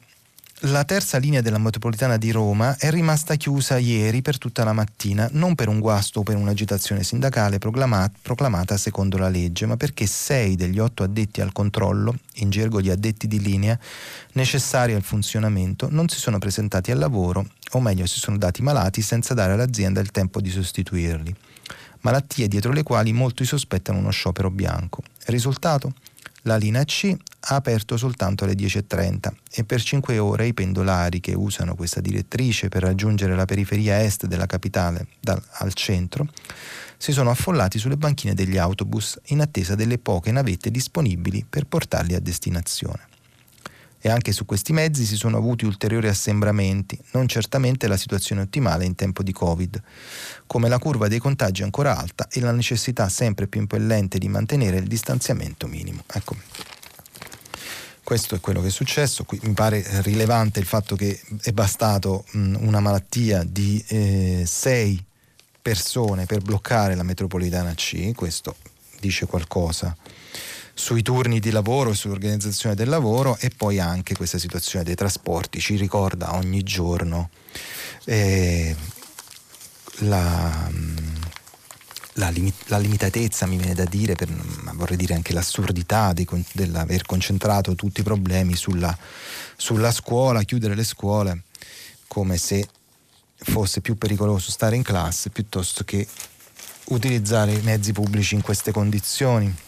[0.62, 5.30] la terza linea della metropolitana di Roma è rimasta chiusa ieri per tutta la mattina,
[5.34, 10.56] non per un guasto o per un'agitazione sindacale proclamata secondo la legge, ma perché sei
[10.56, 13.78] degli otto addetti al controllo, in gergo gli addetti di linea,
[14.34, 19.04] necessari al funzionamento, non si sono presentati al lavoro, o meglio si sono dati malati
[19.04, 21.36] senza dare all'azienda il tempo di sostituirli
[22.08, 25.04] malattie dietro le quali molti sospettano uno sciopero bianco.
[25.26, 25.94] Risultato?
[26.44, 27.14] La linea C
[27.50, 32.70] ha aperto soltanto alle 10.30 e per 5 ore i pendolari che usano questa direttrice
[32.70, 36.30] per raggiungere la periferia est della capitale dal, al centro
[36.96, 42.16] si sono affollati sulle banchine degli autobus in attesa delle poche navette disponibili per portarli
[42.16, 43.16] a destinazione
[44.00, 48.86] e anche su questi mezzi si sono avuti ulteriori assembramenti, non certamente la situazione ottimale
[48.86, 49.82] in tempo di Covid,
[50.46, 54.78] come la curva dei contagi ancora alta e la necessità sempre più impellente di mantenere
[54.78, 56.04] il distanziamento minimo.
[56.14, 56.36] Ecco.
[58.04, 62.24] Questo è quello che è successo, Qui mi pare rilevante il fatto che è bastato
[62.32, 65.04] mh, una malattia di eh, sei
[65.62, 68.56] persone per bloccare la metropolitana C, questo
[69.02, 69.96] dice qualcosa
[70.78, 75.60] sui turni di lavoro e sull'organizzazione del lavoro e poi anche questa situazione dei trasporti
[75.60, 77.32] ci ricorda ogni giorno
[78.06, 78.76] eh,
[80.02, 80.70] la,
[82.14, 86.28] la, lim- la, limitatezza, mi viene da dire, per, ma vorrei dire anche l'assurdità di,
[86.54, 88.96] dell'aver concentrato tutti i problemi sulla,
[89.58, 91.42] sulla scuola, chiudere le scuole,
[92.08, 92.68] come se
[93.36, 96.08] fosse più pericoloso stare in classe piuttosto che
[96.90, 99.66] utilizzare i mezzi pubblici in queste condizioni.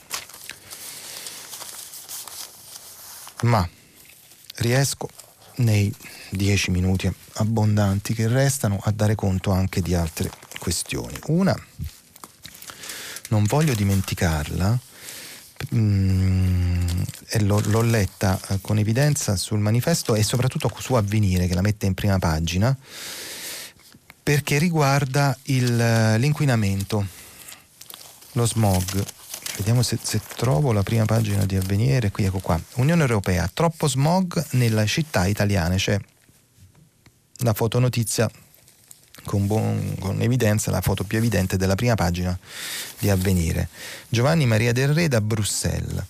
[3.43, 3.67] Ma
[4.55, 5.09] riesco
[5.57, 5.93] nei
[6.29, 11.17] dieci minuti abbondanti che restano a dare conto anche di altre questioni.
[11.27, 11.55] Una,
[13.29, 14.79] non voglio dimenticarla,
[15.75, 21.53] mm, e l'ho, l'ho, letta eh, con evidenza sul manifesto e soprattutto su Avvenire che
[21.53, 22.75] la mette in prima pagina,
[24.21, 27.05] perché riguarda il, eh, l'inquinamento,
[28.33, 29.05] lo smog.
[29.59, 32.57] Vediamo se, se, trovo la prima pagina di Avvenire, qui ecco qua.
[32.75, 35.99] Unione Europea, troppo smog nelle città italiane, c'è
[37.39, 38.31] la fotonotizia
[39.25, 42.39] con, buon, con, evidenza la foto più evidente della prima pagina
[42.99, 43.67] di Avvenire.
[44.07, 46.05] Giovanni Maria del Re da Bruxelles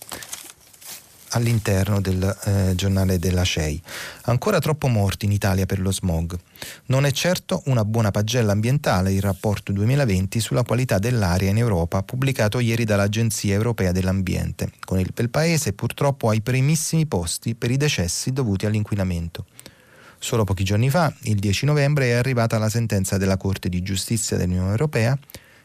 [1.30, 3.80] all'interno del eh, giornale della CEI.
[4.22, 6.38] Ancora troppo morti in Italia per lo smog.
[6.86, 12.02] Non è certo una buona pagella ambientale il rapporto 2020 sulla qualità dell'aria in Europa
[12.02, 17.76] pubblicato ieri dall'Agenzia Europea dell'Ambiente, con il bel paese purtroppo ai primissimi posti per i
[17.76, 19.46] decessi dovuti all'inquinamento.
[20.22, 24.36] Solo pochi giorni fa, il 10 novembre, è arrivata la sentenza della Corte di giustizia
[24.36, 25.18] dell'Unione Europea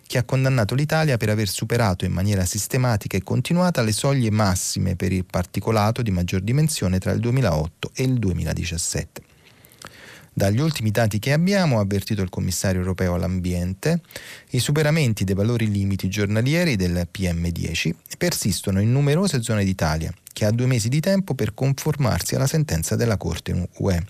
[0.07, 4.95] che ha condannato l'Italia per aver superato in maniera sistematica e continuata le soglie massime
[4.95, 9.21] per il particolato di maggior dimensione tra il 2008 e il 2017.
[10.37, 14.01] Dagli ultimi dati che abbiamo, ha avvertito il commissario europeo all'ambiente,
[14.49, 20.51] i superamenti dei valori limiti giornalieri del PM10 persistono in numerose zone d'Italia, che ha
[20.51, 24.05] due mesi di tempo per conformarsi alla sentenza della Corte UE.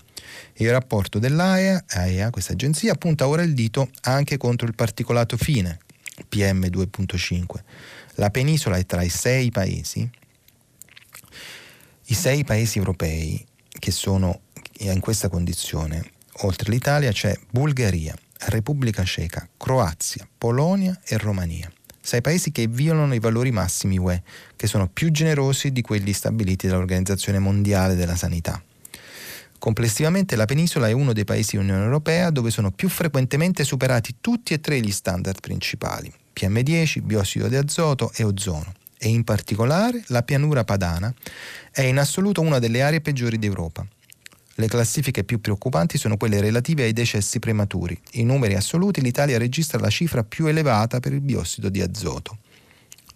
[0.54, 5.78] Il rapporto dell'AEA, AEA, questa agenzia, punta ora il dito anche contro il particolato fine,
[6.30, 7.44] PM2.5.
[8.14, 10.08] La penisola è tra i sei paesi,
[12.06, 14.40] i sei paesi europei che sono
[14.78, 16.12] in questa condizione.
[16.40, 21.70] Oltre l'Italia c'è Bulgaria, Repubblica Ceca, Croazia, Polonia e Romania.
[22.00, 24.22] Sei paesi che violano i valori massimi UE,
[24.54, 28.62] che sono più generosi di quelli stabiliti dall'Organizzazione Mondiale della Sanità.
[29.58, 34.52] Complessivamente la penisola è uno dei paesi dell'Unione Europea dove sono più frequentemente superati tutti
[34.52, 38.72] e tre gli standard principali, PM10, biossido di azoto e ozono.
[38.98, 41.12] E in particolare la pianura padana
[41.70, 43.86] è in assoluto una delle aree peggiori d'Europa.
[44.58, 47.98] Le classifiche più preoccupanti sono quelle relative ai decessi prematuri.
[48.12, 52.38] In numeri assoluti l'Italia registra la cifra più elevata per il biossido di azoto.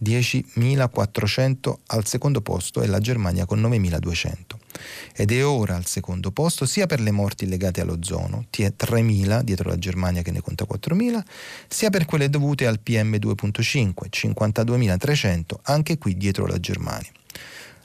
[0.02, 4.34] 10.400 al secondo posto e la Germania con 9.200.
[5.14, 9.78] Ed è ora al secondo posto sia per le morti legate all'ozono, 3.000 dietro la
[9.78, 11.22] Germania che ne conta 4.000,
[11.68, 17.10] sia per quelle dovute al PM2.5, 52.300, anche qui dietro la Germania.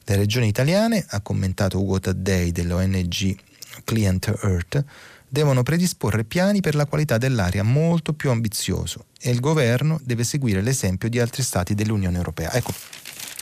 [0.08, 3.36] Le regioni italiane, ha commentato Ugo Taddei dell'ONG
[3.84, 4.84] Client Earth,
[5.36, 10.62] devono predisporre piani per la qualità dell'aria molto più ambizioso e il governo deve seguire
[10.62, 12.54] l'esempio di altri stati dell'Unione Europea.
[12.54, 12.72] Ecco,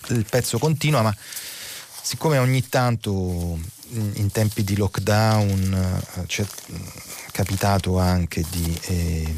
[0.07, 1.15] il pezzo continua, ma
[2.01, 3.59] siccome ogni tanto
[3.91, 6.45] in tempi di lockdown eh, ci è
[7.31, 9.35] capitato anche di eh,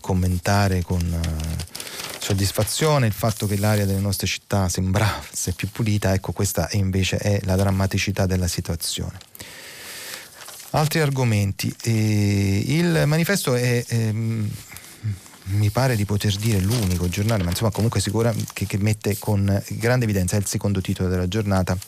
[0.00, 1.64] commentare con eh,
[2.18, 7.40] soddisfazione il fatto che l'aria delle nostre città sembrasse più pulita, ecco questa invece è
[7.44, 9.16] la drammaticità della situazione.
[10.74, 11.72] Altri argomenti.
[11.84, 14.50] Eh, il manifesto è, ehm,
[15.46, 19.62] mi pare di poter dire l'unico giornale, ma insomma comunque sicura che, che mette con
[19.68, 21.78] grande evidenza, è il secondo titolo della giornata,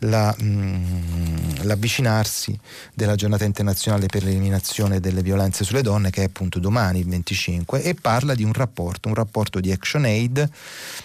[0.00, 2.56] la, mh, mm, l'avvicinarsi
[2.94, 7.82] della giornata internazionale per l'eliminazione delle violenze sulle donne, che è appunto domani il 25,
[7.82, 10.48] e parla di un rapporto, un rapporto di ActionAid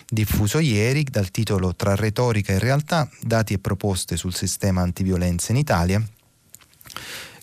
[0.08, 5.58] diffuso ieri dal titolo Tra retorica e realtà, dati e proposte sul sistema antiviolenza in
[5.58, 6.08] Italia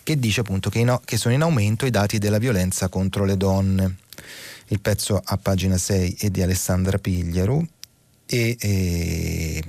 [0.03, 3.37] che dice appunto che, in, che sono in aumento i dati della violenza contro le
[3.37, 3.97] donne.
[4.69, 7.65] Il pezzo a pagina 6 è di Alessandra Pigliaru
[8.27, 9.63] e, e,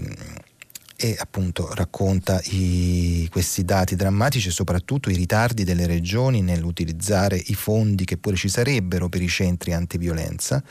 [0.95, 7.53] e appunto racconta i, questi dati drammatici e soprattutto i ritardi delle regioni nell'utilizzare i
[7.53, 10.63] fondi che pure ci sarebbero per i centri antiviolenza.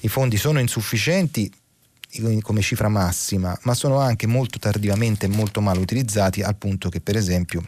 [0.00, 1.52] I fondi sono insufficienti
[2.40, 7.02] come cifra massima, ma sono anche molto tardivamente e molto mal utilizzati al punto che
[7.02, 7.62] per esempio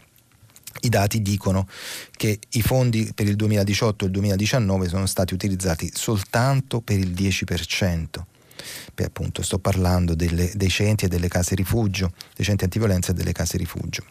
[0.81, 1.67] i dati dicono
[2.11, 7.11] che i fondi per il 2018 e il 2019 sono stati utilizzati soltanto per il
[7.11, 8.05] 10%.
[8.93, 13.15] Beh, appunto, sto parlando delle, dei centri e delle case rifugio, dei centri antiviolenza e
[13.15, 14.03] delle case rifugio.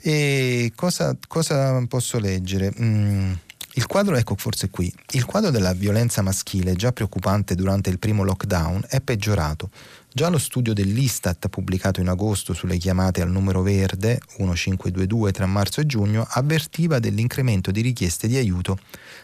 [0.00, 2.72] E cosa, cosa posso leggere?
[2.80, 3.32] Mm,
[3.74, 8.24] Il quadro, ecco forse qui, il quadro della violenza maschile, già preoccupante durante il primo
[8.24, 9.70] lockdown, è peggiorato.
[10.12, 15.80] Già lo studio dell'Istat, pubblicato in agosto sulle chiamate al numero verde 1522 tra marzo
[15.80, 18.76] e giugno, avvertiva dell'incremento di richieste di aiuto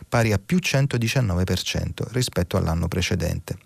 [0.08, 3.58] pari a più 119% rispetto all'anno precedente.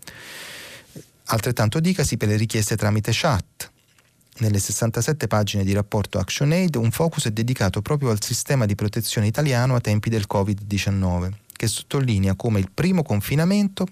[1.24, 3.70] Altrettanto dicasi per le richieste tramite chat,
[4.38, 9.26] nelle 67 pagine di rapporto ActionAid un focus è dedicato proprio al sistema di protezione
[9.26, 13.86] italiano a tempi del Covid-19, che sottolinea come il primo confinamento,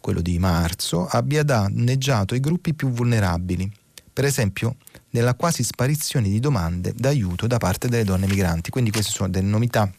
[0.00, 3.70] quello di marzo, abbia danneggiato i gruppi più vulnerabili,
[4.12, 4.76] per esempio
[5.10, 8.70] nella quasi sparizione di domande d'aiuto da parte delle donne migranti.
[8.70, 9.90] Quindi queste sono delle novità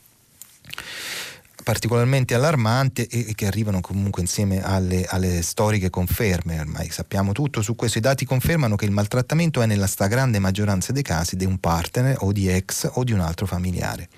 [1.70, 7.76] particolarmente allarmanti e, che arrivano comunque insieme alle, alle, storiche conferme, ormai sappiamo tutto su
[7.76, 11.60] questo, i dati confermano che il maltrattamento è nella stragrande maggioranza dei casi di un
[11.60, 14.10] partner o di ex o di un altro familiare.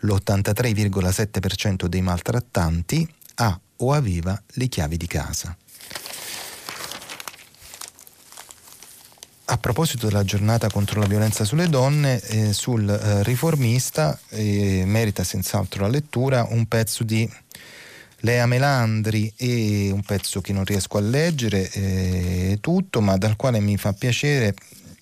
[0.00, 5.56] L'83,7% dei maltrattanti ha o aveva le chiavi di casa.
[9.48, 15.22] A proposito della giornata contro la violenza sulle donne, eh, sul eh, riformista eh, merita
[15.22, 17.30] senz'altro la lettura un pezzo di
[18.20, 23.60] Lea Melandri e un pezzo che non riesco a leggere eh, tutto, ma dal quale
[23.60, 24.52] mi fa piacere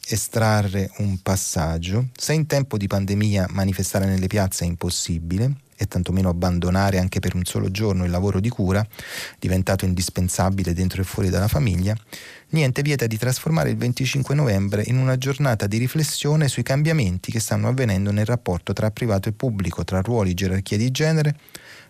[0.08, 2.08] estrarre un passaggio.
[2.14, 7.34] Se in tempo di pandemia manifestare nelle piazze è impossibile, e tantomeno abbandonare anche per
[7.34, 8.86] un solo giorno il lavoro di cura,
[9.38, 11.96] diventato indispensabile dentro e fuori dalla famiglia,
[12.50, 17.40] niente vieta di trasformare il 25 novembre in una giornata di riflessione sui cambiamenti che
[17.40, 21.36] stanno avvenendo nel rapporto tra privato e pubblico, tra ruoli e gerarchie di genere,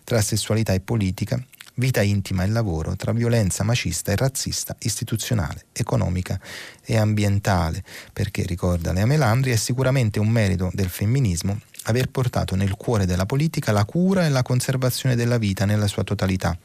[0.03, 1.43] tra sessualità e politica,
[1.75, 6.39] vita intima e lavoro, tra violenza macista e razzista, istituzionale, economica
[6.83, 12.75] e ambientale, perché, ricorda Lea Melandri, è sicuramente un merito del femminismo aver portato nel
[12.75, 16.57] cuore della politica la cura e la conservazione della vita nella sua totalità,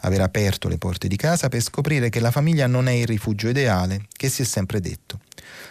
[0.00, 3.48] aver aperto le porte di casa per scoprire che la famiglia non è il rifugio
[3.48, 5.20] ideale che si è sempre detto,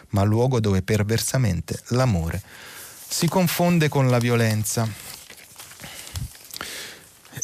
[0.09, 2.41] ma luogo dove perversamente l'amore
[3.07, 4.87] si confonde con la violenza.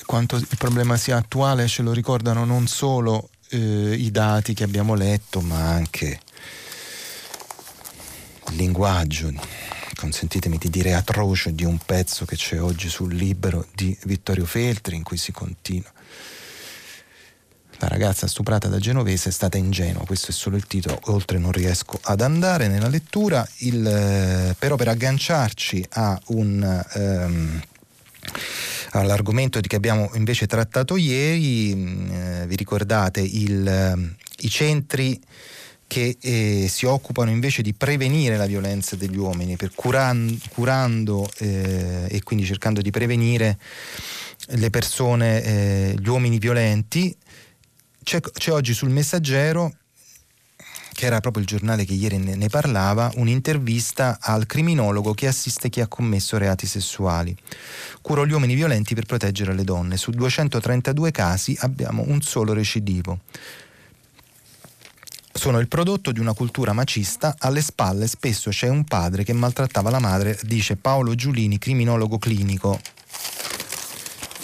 [0.05, 4.95] Quanto il problema sia attuale ce lo ricordano non solo eh, i dati che abbiamo
[4.95, 6.19] letto, ma anche
[8.49, 9.31] il linguaggio
[9.95, 14.95] consentitemi di dire atroce di un pezzo che c'è oggi sul libro di Vittorio Feltri
[14.95, 15.91] in cui si continua.
[17.79, 21.51] La ragazza stuprata da Genovese è stata ingenua, questo è solo il titolo, oltre non
[21.51, 26.85] riesco ad andare nella lettura, il, eh, però per agganciarci a un...
[26.95, 27.61] Um,
[28.91, 35.19] all'argomento che abbiamo invece trattato ieri, mm, eh, vi ricordate il, eh, i centri
[35.87, 42.07] che eh, si occupano invece di prevenire la violenza degli uomini, per curan- curando eh,
[42.09, 43.57] e quindi cercando di prevenire
[44.49, 47.15] le persone, eh, gli uomini violenti.
[48.03, 49.73] C'è, c'è, oggi sul Messaggero,
[50.97, 55.69] che era proprio il giornale che ieri ne, ne parlava, un'intervista al criminologo che assiste
[55.69, 57.37] chi ha commesso reati sessuali.
[58.01, 59.95] Curo gli uomini violenti per proteggere le donne.
[59.95, 63.19] Su 232 casi abbiamo un solo recidivo
[65.31, 69.91] sono il prodotto di una cultura macista, alle spalle spesso c'è un padre che maltrattava
[69.91, 72.79] la madre, dice Paolo Giulini, criminologo clinico,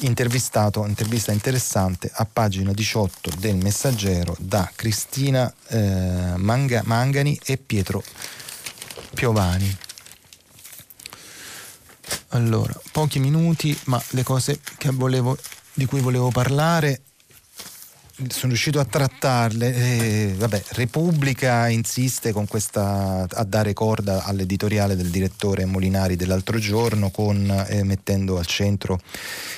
[0.06, 8.04] intervistato, intervista interessante a pagina 18 del Messaggero da Cristina eh, Manga, Mangani e Pietro
[9.14, 9.78] Piovani.
[12.30, 14.60] Allora, pochi minuti, ma le cose
[14.91, 15.38] volevo,
[15.74, 17.01] di cui volevo parlare
[18.16, 19.76] sono riuscito a trattarle.
[19.76, 27.09] Eh, vabbè, Repubblica insiste con questa, a dare corda all'editoriale del direttore Molinari dell'altro giorno,
[27.09, 28.99] con, eh, mettendo al centro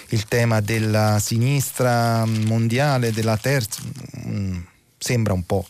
[0.09, 3.81] il tema della sinistra mondiale, della terza.
[4.25, 4.59] Mm,
[4.97, 5.65] sembra un po'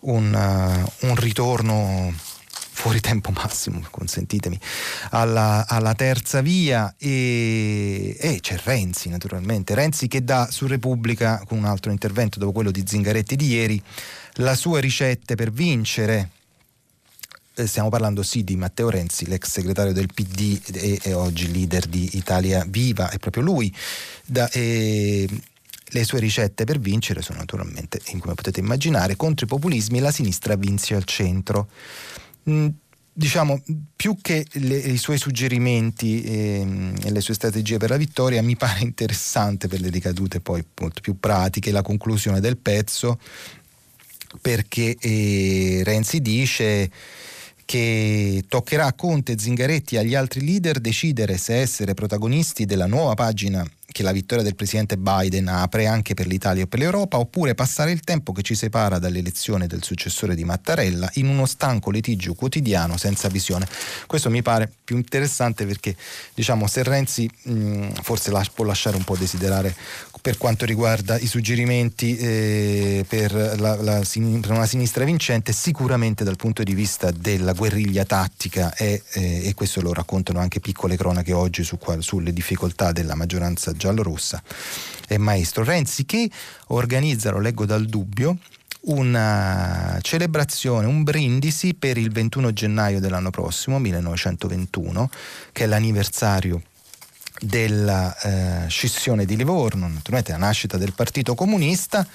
[0.00, 2.12] un, uh, un ritorno
[2.82, 4.58] fuori tempo massimo, consentitemi,
[5.10, 11.58] alla, alla terza via e, e, c'è Renzi naturalmente, Renzi che dà su Repubblica con
[11.58, 13.82] un altro intervento dopo quello di Zingaretti di ieri
[14.36, 16.30] la sua ricette per vincere.
[17.54, 21.86] Eh, stiamo parlando sì di Matteo Renzi, l'ex segretario del PD e, e oggi leader
[21.86, 23.72] di Italia Viva, è proprio lui.
[24.24, 25.28] Da, e,
[25.84, 30.56] le sue ricette per vincere sono naturalmente, come potete immaginare, contro i populismi la sinistra
[30.56, 31.68] vince al centro.
[32.50, 32.68] Mm,
[33.12, 33.62] diciamo,
[33.94, 38.56] più che le, i suoi suggerimenti e, e, le sue strategie per la vittoria, mi
[38.56, 43.18] pare interessante per le ricadute poi molto più pratiche la conclusione del pezzo,
[44.40, 46.90] perché eh, Renzi dice
[47.64, 53.14] che toccherà a Conte, Zingaretti e agli altri leader decidere se essere protagonisti della nuova
[53.14, 57.54] pagina che la vittoria del presidente Biden apre anche per l'Italia e per l'Europa, oppure
[57.54, 62.34] passare il tempo che ci separa dall'elezione del successore di Mattarella in uno stanco litigio
[62.34, 63.68] quotidiano senza visione.
[64.06, 65.94] Questo mi pare più interessante perché
[66.34, 69.74] diciamo se Renzi mh, forse la, può lasciare un po' desiderare
[70.22, 76.36] per quanto riguarda i suggerimenti eh, per, la, la, per, una sinistra vincente, sicuramente dal
[76.36, 81.32] punto di vista della guerriglia tattica è, eh, e questo lo raccontano anche piccole cronache
[81.32, 84.40] oggi su, sulle difficoltà della maggioranza giallorossa
[85.08, 85.64] è maestro.
[85.64, 86.30] Renzi che
[86.68, 88.38] organizza, lo leggo dal dubbio,
[88.82, 95.10] una celebrazione, un brindisi per il 21 gennaio dell'anno prossimo, 1921,
[95.50, 96.62] che è l'anniversario
[97.42, 98.16] della
[98.64, 102.06] eh, scissione di Livorno, naturalmente la nascita del Partito Comunista,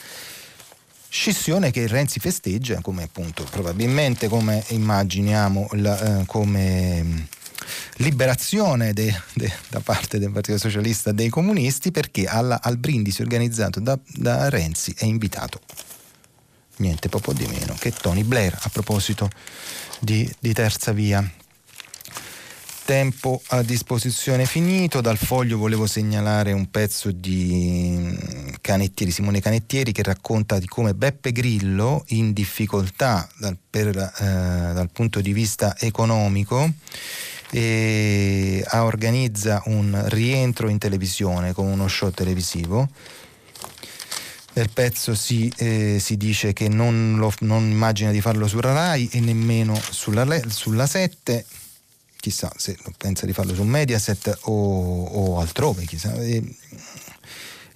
[1.10, 7.28] scissione che Renzi festeggia come appunto probabilmente come immaginiamo la, eh, come
[7.98, 13.80] liberazione de, de, da parte del Partito Socialista dei comunisti perché alla, al brindisi organizzato
[13.80, 15.62] da, da Renzi è invitato
[16.78, 19.30] niente poco di meno che Tony Blair a proposito
[20.00, 21.28] di, di terza via
[22.88, 25.02] tempo a disposizione finito.
[25.02, 28.18] Dal foglio volevo segnalare un pezzo di
[28.62, 34.90] Canettieri, Simone Canettieri, che racconta di come Beppe Grillo, in difficoltà dal, per, eh, dal
[34.94, 36.72] punto di vista economico,
[37.52, 42.88] e organizza un rientro in televisione con uno show televisivo.
[44.54, 49.10] Nel pezzo si, eh, si dice che non, lo, non, immagina di farlo sulla Rai
[49.12, 51.46] e nemmeno sulla 7,
[52.28, 56.14] chissà se pensa di farlo su Mediaset o, o altrove, chissà.
[56.16, 56.44] E,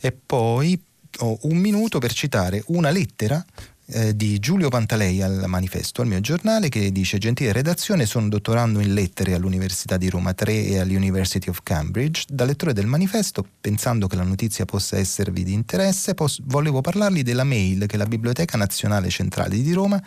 [0.01, 0.81] e poi
[1.19, 3.43] ho un minuto per citare una lettera
[3.91, 8.79] eh, di Giulio Pantalei al manifesto, al mio giornale, che dice gentile redazione, sono dottorando
[8.79, 12.25] in lettere all'Università di Roma 3 e all'University of Cambridge.
[12.29, 17.23] Da lettore del manifesto, pensando che la notizia possa esservi di interesse, pos- volevo parlarvi
[17.23, 20.01] della mail che la Biblioteca Nazionale Centrale di Roma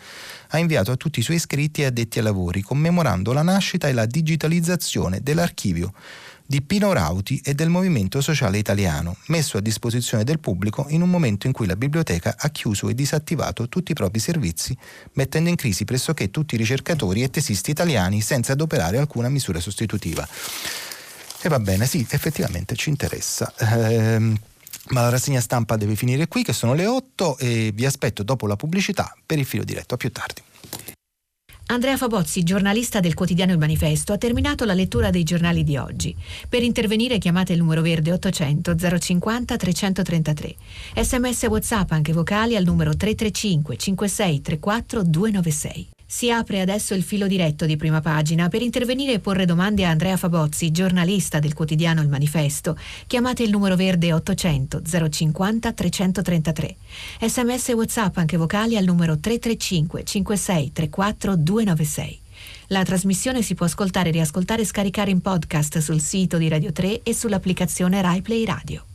[0.49, 3.93] ha inviato a tutti i suoi iscritti e addetti ai lavori, commemorando la nascita e
[3.93, 5.93] la digitalizzazione dell'archivio
[6.45, 11.09] di Pino Rauti e del Movimento Sociale Italiano, messo a disposizione del pubblico in un
[11.09, 14.77] momento in cui la biblioteca ha chiuso e disattivato tutti i propri servizi,
[15.13, 20.27] mettendo in crisi pressoché tutti i ricercatori e tesisti italiani senza adoperare alcuna misura sostitutiva.
[21.41, 23.53] E va bene, sì, effettivamente ci interessa.
[23.57, 24.37] Ehm,
[24.89, 28.45] ma la rassegna stampa deve finire qui, che sono le 8 e vi aspetto dopo
[28.45, 29.95] la pubblicità per il filo diretto.
[29.95, 30.41] A più tardi.
[31.67, 36.15] Andrea Fabozzi, giornalista del quotidiano Il Manifesto, ha terminato la lettura dei giornali di oggi.
[36.47, 40.55] Per intervenire chiamate il numero verde 800 050 333.
[41.01, 45.94] Sms WhatsApp anche vocali al numero 335 56 34 296.
[46.07, 49.89] Si apre adesso il filo diretto di prima pagina per intervenire e porre domande a
[49.89, 52.77] Andrea Fabozzi, giornalista del quotidiano Il Manifesto.
[53.07, 56.75] Chiamate il numero verde 800 050 333.
[57.21, 62.19] Sms WhatsApp anche vocali al numero 335 56 34 296.
[62.67, 67.01] La trasmissione si può ascoltare, riascoltare e scaricare in podcast sul sito di Radio 3
[67.03, 68.85] e sull'applicazione RaiPlay Radio.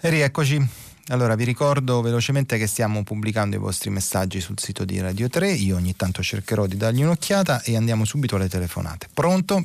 [0.00, 0.83] E rieccoci.
[1.08, 5.50] Allora, vi ricordo velocemente che stiamo pubblicando i vostri messaggi sul sito di Radio 3.
[5.50, 9.08] Io ogni tanto cercherò di dargli un'occhiata e andiamo subito alle telefonate.
[9.12, 9.62] Pronto?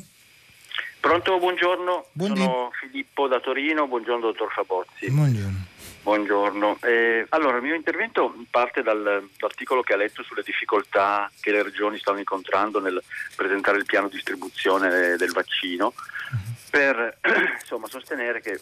[1.00, 2.08] Pronto, buongiorno.
[2.12, 2.40] Buondì.
[2.40, 3.86] Sono Filippo da Torino.
[3.86, 5.10] Buongiorno, dottor Fabozzi.
[5.10, 5.64] Buongiorno.
[6.02, 6.78] Buongiorno.
[6.82, 11.62] Eh, allora, il mio intervento parte dal, dall'articolo che ha letto sulle difficoltà che le
[11.62, 13.02] regioni stanno incontrando nel
[13.34, 16.38] presentare il piano di distribuzione del vaccino uh-huh.
[16.68, 17.16] per
[17.62, 18.60] insomma, sostenere che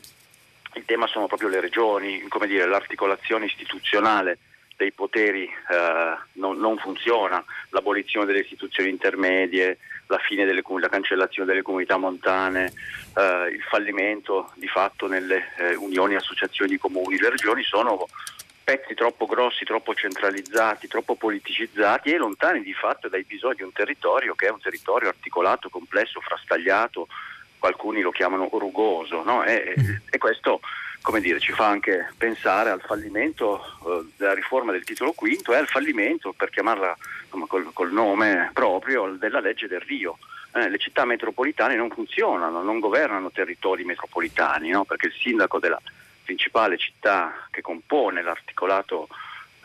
[0.75, 4.39] il tema sono proprio le regioni, dire, l'articolazione istituzionale
[4.77, 11.63] dei poteri eh, non, non, funziona, l'abolizione delle istituzioni intermedie, la delle la cancellazione delle
[11.63, 12.73] comunità montane,
[13.17, 17.19] eh, il fallimento di fatto nelle eh, unioni e associazioni comuni.
[17.19, 18.07] Le regioni sono
[18.63, 23.73] pezzi troppo grossi, troppo centralizzati, troppo politicizzati e lontani di fatto dai bisogni di un
[23.73, 27.09] territorio che è un territorio articolato, complesso, frastagliato,
[27.61, 29.45] alcuni lo chiamano rugoso, no?
[29.45, 29.95] e, mm.
[30.11, 30.61] e, questo
[31.21, 35.67] dire, ci fa anche pensare al fallimento eh, della riforma del titolo quinto e al
[35.67, 40.19] fallimento, per chiamarla insomma, col, col, nome proprio, della legge del Rio.
[40.53, 44.85] Eh, le città metropolitane non funzionano, non governano territori metropolitani, no?
[44.85, 45.81] perché il sindaco della
[46.25, 49.09] principale città che compone l'articolato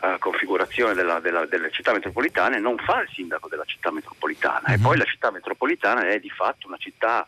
[0.04, 4.78] Uh, configurazione della, della, delle città metropolitane non fa il sindaco della città metropolitana mm-hmm.
[4.78, 7.24] e poi la città metropolitana è di fatto una città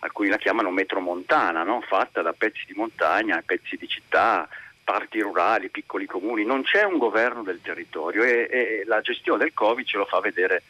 [0.00, 1.80] alcuni la chiamano metromontana, no?
[1.80, 4.48] fatta da pezzi di montagna, pezzi di città,
[4.84, 9.52] parti rurali, piccoli comuni, non c'è un governo del territorio e, e, la gestione del
[9.52, 10.62] Covid ce lo fa vedere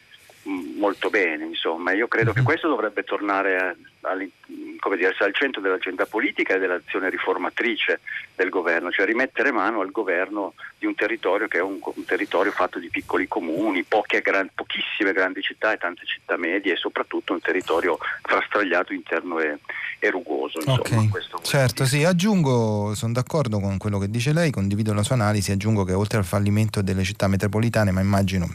[0.47, 1.93] molto bene, insomma.
[1.93, 2.47] Io credo che mhm.
[2.47, 3.77] questo dovrebbe tornare a,
[4.13, 8.01] a, dire, al centro dell'agenda politica e dell'azione riformatrice
[8.35, 12.53] del governo, cioè rimettere mano al governo di un territorio che è un, un territorio
[12.53, 13.85] fatto di piccoli comuni,
[14.23, 19.59] gran, pochissime grandi città e tante città medie e soprattutto un territorio frastagliato interno e,
[19.99, 20.59] e rugoso.
[20.59, 21.11] Insomma, okay.
[21.43, 25.85] certo, sì, aggiungo, sono d'accordo con quello che dice lei, condivido la sua analisi, aggiungo
[25.85, 28.49] che oltre al fallimento delle città metropolitane, ma immagino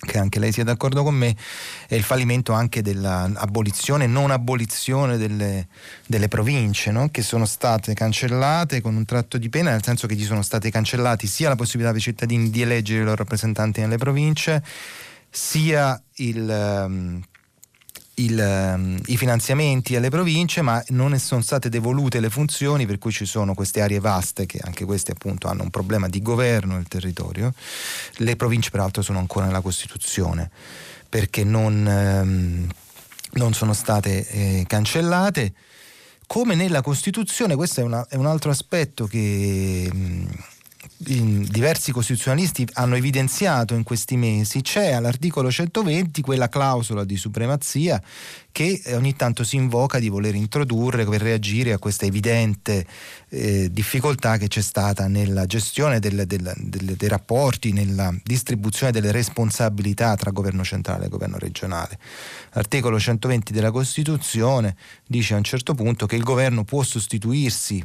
[0.00, 1.34] che anche lei sia d'accordo con me,
[1.88, 5.66] è il fallimento anche dell'abolizione, non abolizione delle,
[6.06, 7.08] delle province, no?
[7.10, 10.70] che sono state cancellate con un tratto di pena, nel senso che gli sono stati
[10.70, 14.62] cancellati sia la possibilità per i cittadini di eleggere i loro rappresentanti nelle province,
[15.30, 17.26] sia il...
[18.18, 23.12] Il, ehm, i finanziamenti alle province, ma non sono state devolute le funzioni, per cui
[23.12, 26.88] ci sono queste aree vaste che anche queste appunto hanno un problema di governo del
[26.88, 27.52] territorio.
[28.16, 30.50] Le province peraltro sono ancora nella Costituzione
[31.08, 32.66] perché non, ehm,
[33.32, 35.52] non sono state eh, cancellate.
[36.26, 39.90] Come nella Costituzione, questo è, una, è un altro aspetto che...
[39.92, 40.56] Mh,
[40.96, 48.00] diversi costituzionalisti hanno evidenziato in questi mesi, c'è all'articolo 120 quella clausola di supremazia
[48.52, 52.86] che ogni tanto si invoca di voler introdurre per reagire a questa evidente
[53.28, 59.12] eh, difficoltà che c'è stata nella gestione del, del, del, dei rapporti, nella distribuzione delle
[59.12, 61.98] responsabilità tra governo centrale e governo regionale.
[62.52, 64.76] L'articolo 120 della Costituzione
[65.06, 67.84] dice a un certo punto che il governo può sostituirsi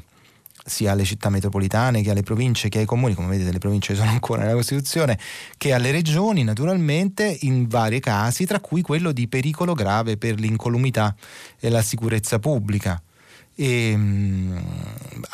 [0.65, 4.09] sia alle città metropolitane che alle province che ai comuni, come vedete le province sono
[4.09, 5.19] ancora nella Costituzione,
[5.57, 11.15] che alle regioni naturalmente in vari casi, tra cui quello di pericolo grave per l'incolumità
[11.59, 13.01] e la sicurezza pubblica.
[13.55, 14.63] E, ehm,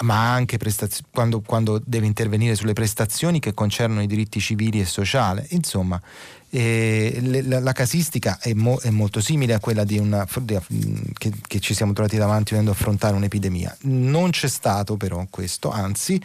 [0.01, 4.85] ma anche prestaz- quando, quando, deve intervenire sulle prestazioni che concernono i diritti civili e
[4.85, 5.45] sociali.
[5.49, 6.01] Insomma,
[6.51, 11.59] eh, la, la, casistica è, mo, è, molto simile a quella di una, che, che,
[11.59, 13.77] ci siamo trovati davanti dovendo affrontare un'epidemia.
[13.81, 16.19] Non c'è stato però questo, anzi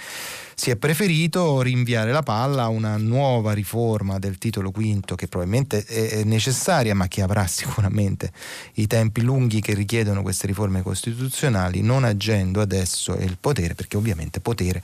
[0.54, 5.84] si è preferito rinviare la palla a una nuova riforma del titolo quinto che probabilmente
[5.84, 8.32] è necessaria ma che avrà sicuramente
[8.74, 14.40] i tempi lunghi che richiedono queste riforme costituzionali, non agendo adesso il potere, perché ovviamente
[14.40, 14.82] potere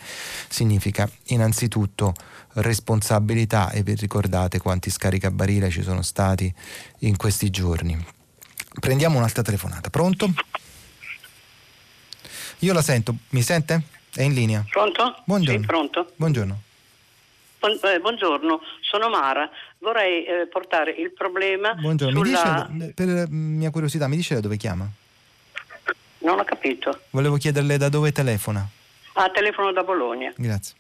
[0.49, 2.15] significa innanzitutto
[2.55, 6.53] responsabilità e vi ricordate quanti scaricabarile ci sono stati
[7.01, 7.97] in questi giorni.
[8.79, 9.91] Prendiamo un'altra telefonata.
[9.91, 10.33] Pronto?
[12.61, 13.83] Io la sento, mi sente?
[14.15, 14.65] È in linea.
[14.69, 15.23] Pronto?
[15.25, 15.61] Buongiorno.
[15.61, 16.13] Sì, pronto.
[16.17, 16.63] Buongiorno.
[17.61, 19.49] Eh, buongiorno, sono Mara.
[19.79, 21.75] Vorrei eh, portare il problema.
[21.75, 22.67] Buongiorno, sulla...
[22.71, 24.89] mi dice, per mia curiosità, mi dice da dove chiama?
[26.19, 27.03] Non ho capito.
[27.11, 28.67] Volevo chiederle da dove telefona.
[29.15, 30.33] Ah, telefono da Bologna.
[30.37, 30.75] Grazie.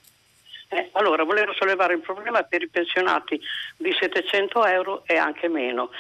[0.73, 3.41] Eh, allora, volevo sollevare il problema per i pensionati
[3.77, 5.91] di 700 euro e anche meno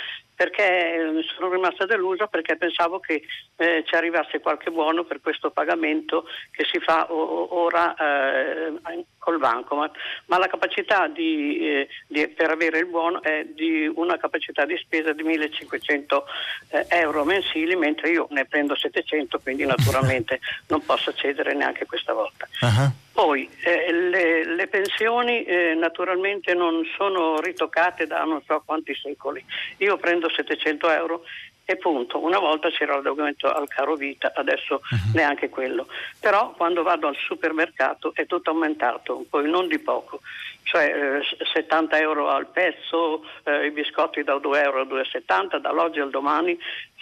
[0.40, 3.20] perché eh, sono rimasta delusa perché pensavo che
[3.56, 9.38] eh, ci arrivasse qualche buono per questo pagamento che si fa o- ora eh, col
[9.38, 9.92] bancomat,
[10.26, 14.78] ma la capacità di, eh, di, per avere il buono è di una capacità di
[14.78, 16.24] spesa di 1500
[16.70, 22.14] eh, euro mensili, mentre io ne prendo 700, quindi naturalmente non posso accedere neanche questa
[22.14, 22.48] volta.
[22.62, 22.90] Uh-huh.
[23.12, 29.44] Poi eh, le, le, pensioni eh, naturalmente non sono ritoccate da non so quanti secoli.
[29.78, 31.24] Io prendo 700 euro
[31.70, 32.22] e punto.
[32.22, 35.12] Una volta c'era il documento al caro vita, adesso uh-huh.
[35.14, 35.86] neanche quello.
[36.18, 40.20] Però quando vado al supermercato è tutto aumentato, poi non di poco.
[40.62, 46.00] Cioè eh, 70 euro al pezzo, eh, i biscotti da 2 euro a 2,70, dall'oggi
[46.00, 46.58] al domani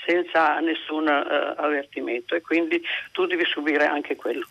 [0.07, 2.81] senza nessun uh, avvertimento e quindi
[3.11, 4.47] tu devi subire anche quello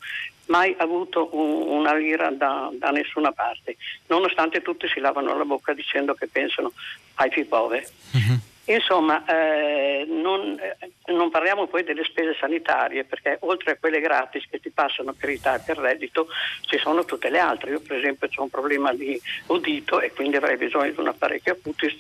[0.48, 3.78] mai avuto un, una lira da, da, nessuna parte,
[4.08, 6.74] nonostante tutti si lavano la bocca dicendo che pensano
[7.16, 7.86] ai più poveri.
[8.12, 8.40] Uh-huh.
[8.70, 14.46] Insomma, eh, non, eh, non, parliamo poi delle spese sanitarie, perché oltre a quelle gratis
[14.50, 16.28] che ti passano per età e per reddito,
[16.66, 17.72] ci sono tutte le altre.
[17.72, 21.58] Io per esempio ho un problema di udito e quindi avrei bisogno di un apparecchio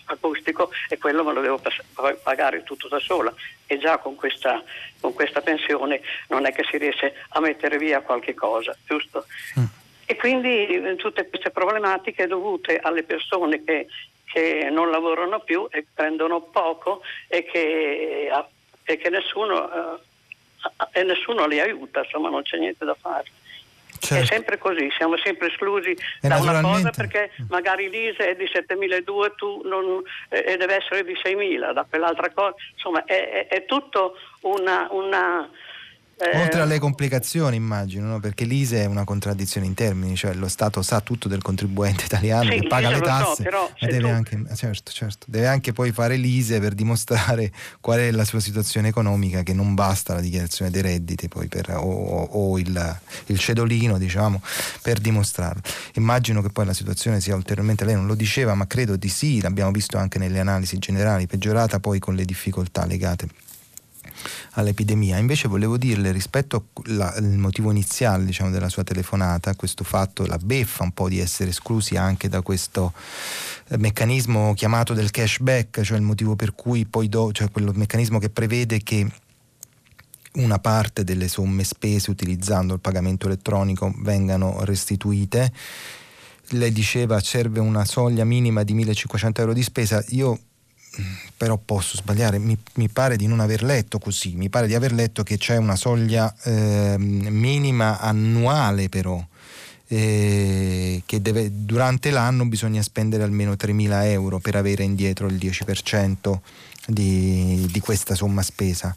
[0.07, 1.61] acustico e quello me lo devo
[2.21, 3.33] pagare tutto da sola.
[3.65, 4.61] E già con questa,
[4.99, 9.25] con questa pensione non è che si riesce a mettere via qualche cosa, giusto?
[9.57, 9.63] Mm.
[10.05, 13.87] E quindi eh, tutte queste problematiche dovute alle persone che
[14.31, 18.29] che non lavorano più e prendono poco e che,
[18.83, 23.25] e che nessuno, eh, e nessuno li aiuta, insomma non c'è niente da fare.
[23.99, 24.23] Certo.
[24.23, 28.43] È sempre così, siamo sempre esclusi e da una cosa perché magari l'ISE è di
[28.43, 33.65] 7.200 tu non, e deve essere di 6.000, da quell'altra cosa, insomma è, è, è
[33.65, 35.76] tutto una, una Eh,
[36.33, 38.19] Oltre alle complicazioni immagino, no?
[38.19, 42.49] perché l'ISE è una contraddizione in termini, cioè lo Stato sa tutto del contribuente italiano
[42.51, 44.07] sì, che paga le tasse, so, ma deve, tu...
[44.07, 48.87] anche, certo, certo, deve anche poi fare l'ISE per dimostrare qual è la sua situazione
[48.87, 54.41] economica, che non basta la dichiarazione dei redditi per, o, o il, il, cedolino diciamo,
[54.81, 55.61] per dimostrarlo.
[55.95, 59.39] Immagino che poi la situazione sia ulteriormente, lei non lo diceva, ma credo di sì,
[59.39, 63.27] l'abbiamo visto anche nelle analisi generali, peggiorata poi con le difficoltà legate
[64.51, 65.17] all'epidemia.
[65.17, 66.67] Invece volevo dirle rispetto
[66.99, 71.49] al motivo iniziale diciamo, della sua telefonata, questo fatto, la beffa un po' di essere
[71.49, 72.93] esclusi anche da questo
[73.69, 78.19] eh, meccanismo chiamato del cashback, cioè il motivo per cui poi do, cioè quello meccanismo
[78.19, 79.07] che prevede che
[80.37, 85.51] una parte delle somme spese utilizzando il pagamento elettronico vengano restituite.
[86.51, 90.03] Lei diceva serve una soglia minima di 1500 euro di spesa.
[90.09, 90.39] Io
[91.35, 94.93] però posso sbagliare, mi, mi, pare di non aver letto così, mi pare di aver
[94.93, 99.23] letto che c'è una soglia eh, minima annuale però,
[99.87, 106.37] eh, che deve, durante l'anno bisogna spendere almeno 3.000 euro per avere indietro il 10%
[106.87, 108.95] di, di questa somma spesa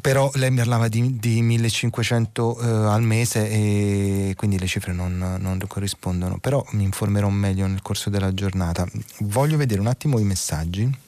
[0.00, 5.60] però lei parlava di, di 1500 eh, al mese e quindi le cifre non, non,
[5.66, 8.86] corrispondono, però mi informerò meglio nel corso della giornata.
[9.20, 11.02] Voglio vedere un attimo i messaggi.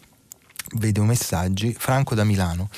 [0.74, 1.74] Vedo messaggi.
[1.78, 2.68] Franco da Milano.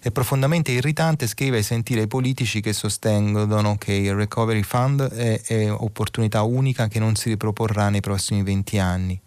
[0.00, 5.70] È profondamente irritante, scrive, sentire i politici che sostengono che il Recovery Fund è, è
[5.70, 9.20] opportunità unica che non si riproporrà nei prossimi 20 anni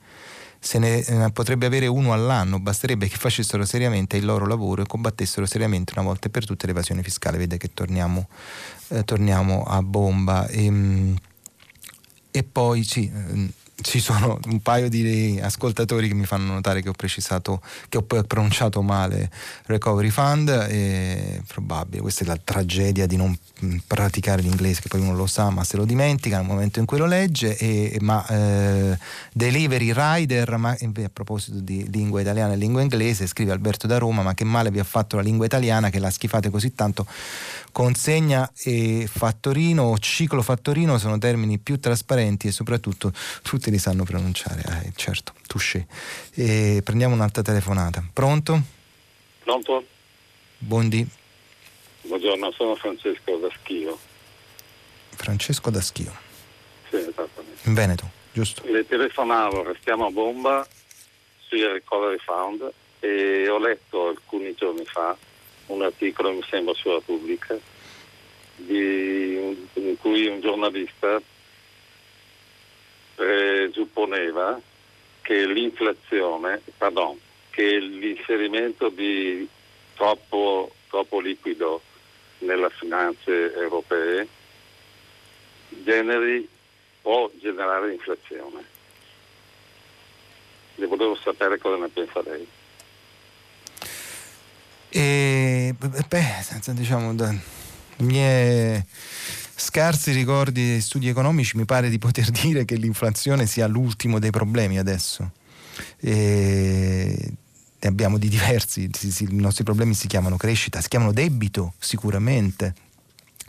[0.63, 4.85] se ne eh, potrebbe avere uno all'anno, basterebbe che facessero seriamente il loro lavoro e
[4.85, 7.39] combattessero seriamente una volta per tutte l'evasione fiscale.
[7.39, 8.27] Vede che torniamo,
[8.89, 10.45] eh, torniamo a bomba.
[10.47, 11.17] E, ehm,
[12.29, 13.49] e poi sì, eh,
[13.81, 18.03] ci sono un paio di ascoltatori che mi fanno notare che ho precisato, che ho
[18.03, 19.29] pronunciato male
[19.65, 23.37] Recovery Fund, è probabile, questa è la tragedia di non
[23.85, 26.97] praticare l'inglese, che poi uno lo sa ma se lo dimentica nel momento in cui
[26.97, 28.97] lo legge, e, ma eh,
[29.33, 34.21] Delivery Rider, ma a proposito di lingua italiana e lingua inglese, scrive Alberto da Roma,
[34.21, 37.05] ma che male vi ha fatto la lingua italiana che la schifate così tanto
[37.71, 43.11] consegna e fattorino o ciclo fattorino sono termini più trasparenti e soprattutto
[43.41, 44.61] tutti li sanno pronunciare.
[44.61, 45.87] Eh, certo, touché.
[46.33, 48.03] E prendiamo un'altra telefonata.
[48.11, 48.61] Pronto?
[49.43, 49.85] Pronto?
[50.57, 51.07] Buondì.
[52.03, 53.97] Buongiorno, sono Francesco da Schio.
[55.09, 56.13] Francesco da Schio.
[56.89, 57.67] Sì, esattamente.
[57.67, 58.63] In Veneto, giusto?
[58.65, 60.67] Le telefonavo, restiamo a bomba
[61.47, 65.15] sui Recovery Fund e ho letto alcuni giorni fa
[65.71, 67.57] un articolo, mi sembra, sulla Repubblica,
[68.55, 71.21] di, in cui un giornalista
[73.15, 74.59] presupponeva
[75.21, 77.19] che l'inflazione, pardon,
[77.51, 79.47] che l'inserimento di
[79.95, 81.81] troppo, troppo liquido
[82.39, 84.27] nelle finanze europee
[85.69, 86.47] generi,
[87.01, 88.65] può generare inflazione.
[90.75, 92.47] E volevo sapere cosa ne pensa lei.
[94.93, 97.33] E beh, diciamo, da
[97.99, 98.83] miei
[99.55, 104.31] scarsi ricordi di studi economici mi pare di poter dire che l'inflazione sia l'ultimo dei
[104.31, 105.31] problemi adesso.
[105.99, 107.33] E
[107.79, 112.75] ne abbiamo di diversi, i nostri problemi si chiamano crescita, si chiamano debito sicuramente,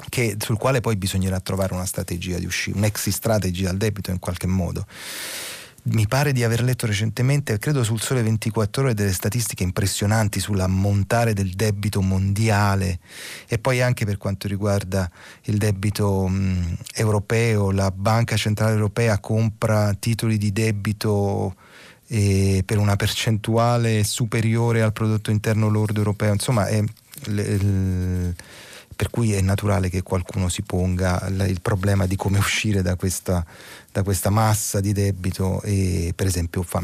[0.09, 4.21] che, sul quale poi bisognerà trovare una strategia di uscita, un'exit strategy dal debito in
[4.21, 4.87] qualche modo
[5.85, 11.33] mi pare di aver letto recentemente, credo sul Sole 24 ore, delle statistiche impressionanti sull'ammontare
[11.33, 13.01] del debito mondiale
[13.49, 15.11] e poi anche per quanto riguarda
[15.45, 21.57] il debito mh, europeo, la Banca Centrale Europea compra titoli di debito
[22.07, 26.83] eh, per una percentuale superiore al prodotto interno lordo europeo, insomma è...
[27.25, 28.35] Le, le,
[28.95, 33.45] per cui è naturale che qualcuno si ponga il problema di come uscire da questa,
[33.91, 36.83] da questa massa di debito e per esempio fa,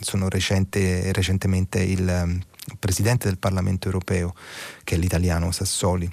[0.00, 2.38] sono recente, recentemente il
[2.78, 4.34] Presidente del Parlamento europeo,
[4.84, 6.10] che è l'italiano Sassoli,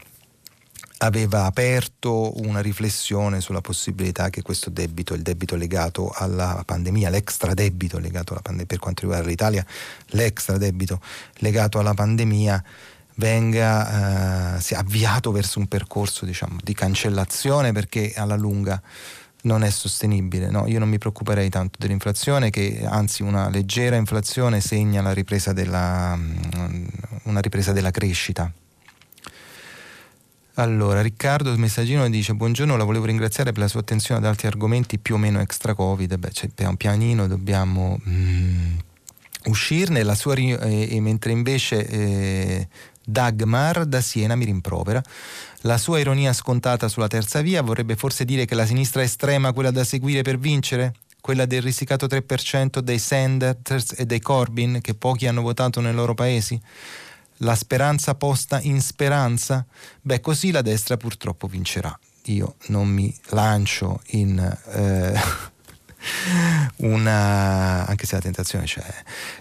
[1.00, 7.54] aveva aperto una riflessione sulla possibilità che questo debito, il debito legato alla pandemia, l'extra
[7.54, 9.66] debito legato alla pandemia, per quanto riguarda l'Italia,
[10.08, 11.00] l'extra debito
[11.36, 12.64] legato alla pandemia
[13.18, 18.82] venga eh, avviato verso un percorso diciamo, di cancellazione perché alla lunga
[19.44, 20.50] non è sostenibile.
[20.50, 20.68] No?
[20.68, 26.16] Io non mi preoccuperei tanto dell'inflazione, che anzi una leggera inflazione segna la ripresa della,
[26.16, 26.88] mm,
[27.24, 28.52] una ripresa della crescita.
[30.56, 34.98] Allora, Riccardo, messaggino dice: Buongiorno, la volevo ringraziare per la sua attenzione ad altri argomenti
[34.98, 36.18] più o meno extra-Covid.
[36.18, 38.78] Beh, c'è un pianino, dobbiamo mm,
[39.46, 40.16] uscirne.
[40.16, 42.68] Sua, eh, mentre invece eh,
[43.10, 45.02] Dagmar da Siena mi rimprovera.
[45.62, 49.72] La sua ironia scontata sulla terza via vorrebbe forse dire che la sinistra estrema, quella
[49.72, 50.94] da seguire per vincere?
[51.22, 56.16] Quella del risicato 3% dei Sanders e dei Corbyn che pochi hanno votato nei loro
[56.16, 56.60] paesi?
[57.38, 59.66] La speranza posta in speranza?
[60.02, 61.98] Beh, così la destra purtroppo vincerà.
[62.26, 64.38] Io non mi lancio in...
[64.38, 65.56] Eh,
[66.78, 68.84] una, anche se la tentazione c'è,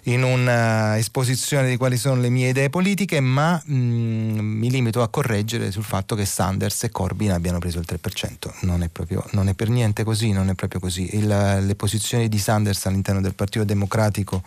[0.05, 5.09] in un'esposizione di quali sono le mie idee politiche, ma mh, mm, mi limito a
[5.09, 8.55] correggere sul fatto che Sanders e Corbyn abbiano preso il 3%.
[8.61, 11.17] Non è, proprio, non è per niente così, non è proprio così.
[11.17, 14.43] Il, le posizioni di Sanders all'interno del Partito Democratico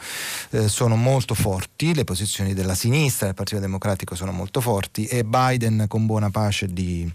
[0.52, 5.24] eh, sono molto forti, le posizioni della sinistra del Partito Democratico sono molto forti e
[5.24, 7.12] Biden con buona pace di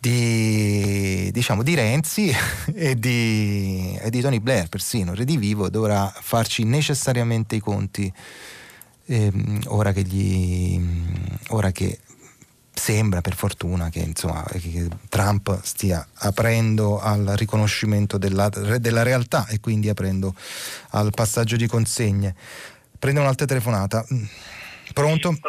[0.00, 2.34] di, diciamo, di Renzi
[2.74, 8.10] e di, e di, Tony Blair persino, Redivivo dovrà farci necessariamente i conti
[9.04, 10.80] ehm, ora, che gli,
[11.48, 11.98] ora che
[12.72, 19.60] sembra per fortuna che, insomma, che Trump stia aprendo al riconoscimento della, della, realtà e
[19.60, 20.34] quindi aprendo
[20.90, 22.34] al passaggio di consegne.
[22.98, 24.06] Prendo un'altra telefonata.
[24.94, 25.32] Pronto?
[25.32, 25.40] Sì,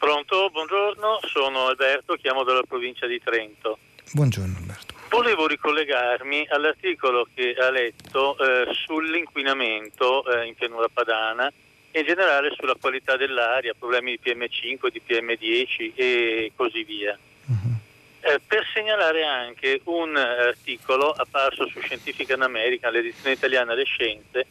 [0.00, 3.76] Pronto, buongiorno, sono Alberto, chiamo dalla provincia di Trento.
[4.12, 4.94] Buongiorno Alberto.
[5.10, 11.52] Volevo ricollegarmi all'articolo che ha letto eh, sull'inquinamento eh, in pianura padana
[11.90, 17.18] e in generale sulla qualità dell'aria, problemi di PM5, di PM10 e così via.
[17.44, 17.76] Uh-huh.
[18.20, 24.46] Eh, per segnalare anche un articolo apparso su Scientific American, l'edizione italiana delle scienze,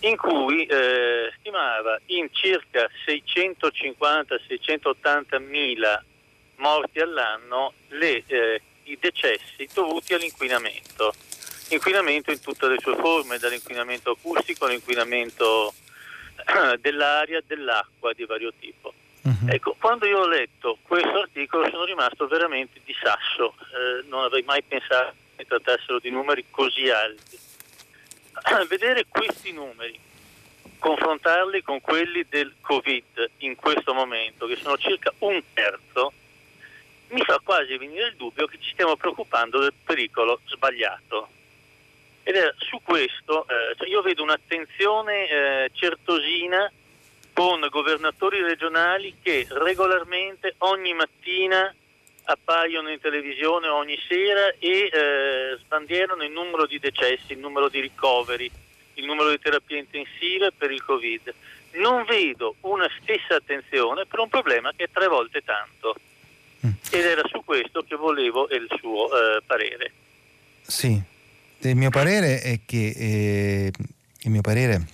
[0.00, 6.02] in cui eh, stimava in circa 650-680 mila
[6.56, 11.12] morti all'anno le, eh, i decessi dovuti all'inquinamento.
[11.68, 15.74] Inquinamento in tutte le sue forme, dall'inquinamento acustico all'inquinamento
[16.36, 18.94] eh, dell'aria, dell'acqua di vario tipo.
[19.22, 19.48] Uh-huh.
[19.48, 24.42] Ecco, quando io ho letto questo articolo sono rimasto veramente di sasso, eh, non avrei
[24.42, 27.38] mai pensato che trattassero di numeri così alti
[28.68, 29.98] vedere questi numeri,
[30.78, 36.12] confrontarli con quelli del Covid in questo momento, che sono circa un terzo,
[37.08, 41.28] mi fa quasi venire il dubbio che ci stiamo preoccupando del pericolo sbagliato.
[42.22, 46.70] Ed è su questo eh, cioè io vedo un'attenzione eh, certosina
[47.32, 51.74] con governatori regionali che regolarmente ogni mattina
[52.30, 57.80] appaiono in televisione ogni sera e eh, sbandierano il numero di decessi, il numero di
[57.80, 58.50] ricoveri,
[58.94, 61.34] il numero di terapie intensive per il Covid.
[61.72, 65.94] Non vedo una stessa attenzione per un problema che è tre volte tanto.
[66.66, 66.70] Mm.
[66.90, 69.92] Ed era su questo che volevo il suo eh, parere.
[70.60, 71.00] Sì,
[71.58, 73.72] il mio parere è che eh,
[74.22, 74.86] il mio parere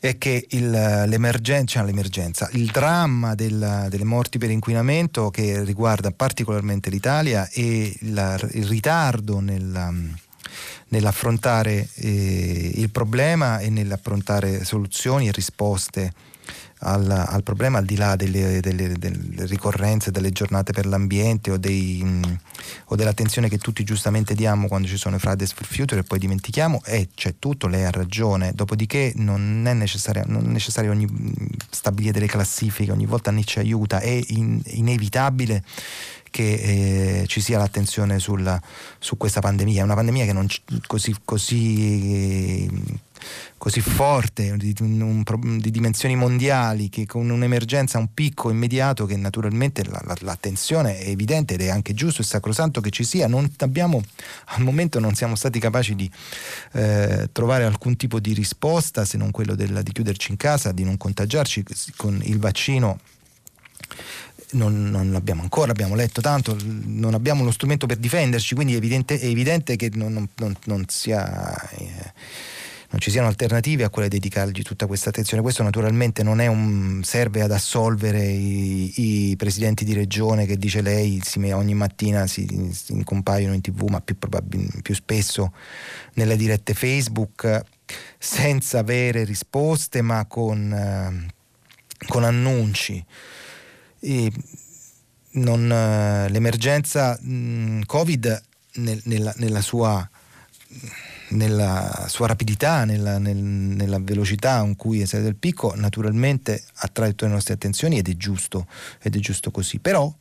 [0.00, 6.10] è che il, l'emergenza, cioè l'emergenza, il dramma del, delle morti per inquinamento che riguarda
[6.10, 9.92] particolarmente l'Italia e la, il ritardo nella,
[10.88, 16.12] nell'affrontare eh, il problema e nell'affrontare soluzioni e risposte
[16.80, 21.56] al, al, problema al di là delle, delle, delle, ricorrenze delle giornate per l'ambiente o,
[21.56, 22.38] dei, mh,
[22.86, 26.18] o, dell'attenzione che tutti giustamente diamo quando ci sono i Fridays for Future e poi
[26.18, 28.52] dimentichiamo e c'è tutto, lei ha ragione.
[28.54, 31.06] Dopodiché non è necessario, non è necessario ogni,
[31.70, 34.00] stabilire delle classifiche ogni volta ne ci aiuta.
[34.00, 35.62] È in, inevitabile
[36.30, 38.60] che eh, ci sia l'attenzione sulla,
[38.98, 39.80] su questa pandemia.
[39.80, 40.46] È una pandemia che non
[40.86, 42.68] così, così
[43.56, 45.22] così forte, di, un,
[45.58, 51.08] di, dimensioni mondiali, che con un'emergenza, un picco immediato, che naturalmente la, la, l'attenzione è
[51.08, 53.28] evidente ed è anche giusto e sacrosanto che ci sia,
[53.58, 54.02] abbiamo,
[54.46, 56.10] al momento non siamo stati capaci di
[56.72, 60.84] eh, trovare alcun tipo di risposta, se non quello della, di chiuderci in casa, di
[60.84, 61.64] non contagiarci
[61.96, 62.98] con il vaccino.
[64.52, 68.76] Non, non, l'abbiamo ancora, abbiamo letto tanto, non abbiamo uno strumento per difenderci, quindi è
[68.76, 70.28] evidente, è evidente che non,
[70.64, 71.68] non, sia...
[71.70, 72.12] Eh,
[72.90, 75.42] non ci siano alternative a quelle dedicargli tutta questa attenzione.
[75.42, 81.20] Questo naturalmente non un, serve ad assolvere i, i, presidenti di regione che dice lei
[81.22, 84.16] si, ogni mattina si, si compaiono in tv, ma più,
[84.82, 85.52] più spesso
[86.14, 87.62] nelle dirette Facebook,
[88.18, 91.32] senza avere risposte, ma con, eh,
[92.08, 93.04] con annunci.
[95.32, 98.42] Non, l'emergenza mh, Covid
[98.74, 100.08] nel, nella, nella sua
[101.30, 107.10] nella sua rapidità, nella, nel, nella velocità con cui è salito il picco, naturalmente attrae
[107.10, 108.66] tutte le nostre attenzioni ed è giusto,
[109.02, 109.78] ed è giusto così.
[109.78, 110.12] Però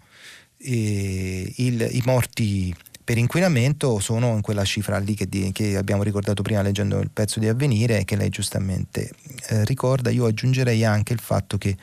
[0.58, 6.04] eh, il, i morti per inquinamento sono in quella cifra lì che, di, che, abbiamo
[6.04, 9.12] ricordato prima leggendo il pezzo di avvenire che lei giustamente
[9.48, 11.76] eh, ricorda, io aggiungerei anche il fatto che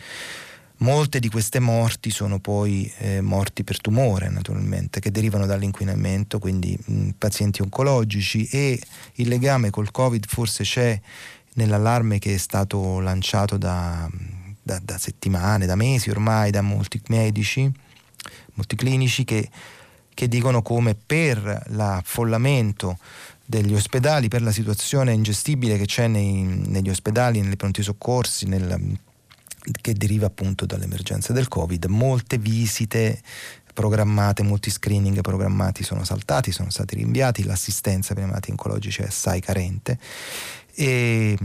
[0.78, 6.78] molte di queste morti sono poi eh, morti per tumore naturalmente, che derivano dall'inquinamento, quindi
[6.84, 8.46] mh, pazienti oncologici.
[8.50, 8.80] E
[9.14, 11.00] il legame col Covid forse c'è
[11.54, 14.08] nell'allarme che è stato lanciato da,
[14.62, 17.70] da, da settimane, da mesi ormai, da molti medici,
[18.54, 19.48] molti clinici che,
[20.12, 22.98] che dicono come per l'affollamento
[23.44, 28.98] degli ospedali, per la situazione ingestibile che c'è nei, negli ospedali, nei pronti soccorsi, nel,
[29.80, 33.20] che deriva appunto dall'emergenza del Covid, molte visite
[33.72, 39.06] programmate, molti screening programmati sono saltati, sono stati rinviati, l'assistenza per i malati oncologici è
[39.06, 39.98] assai carente.
[40.74, 41.36] E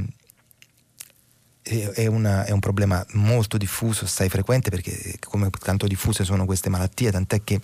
[1.62, 6.70] è, una, è, un problema molto diffuso, assai frequente perché come tanto diffuse sono queste
[6.70, 7.62] malattie, tant'è che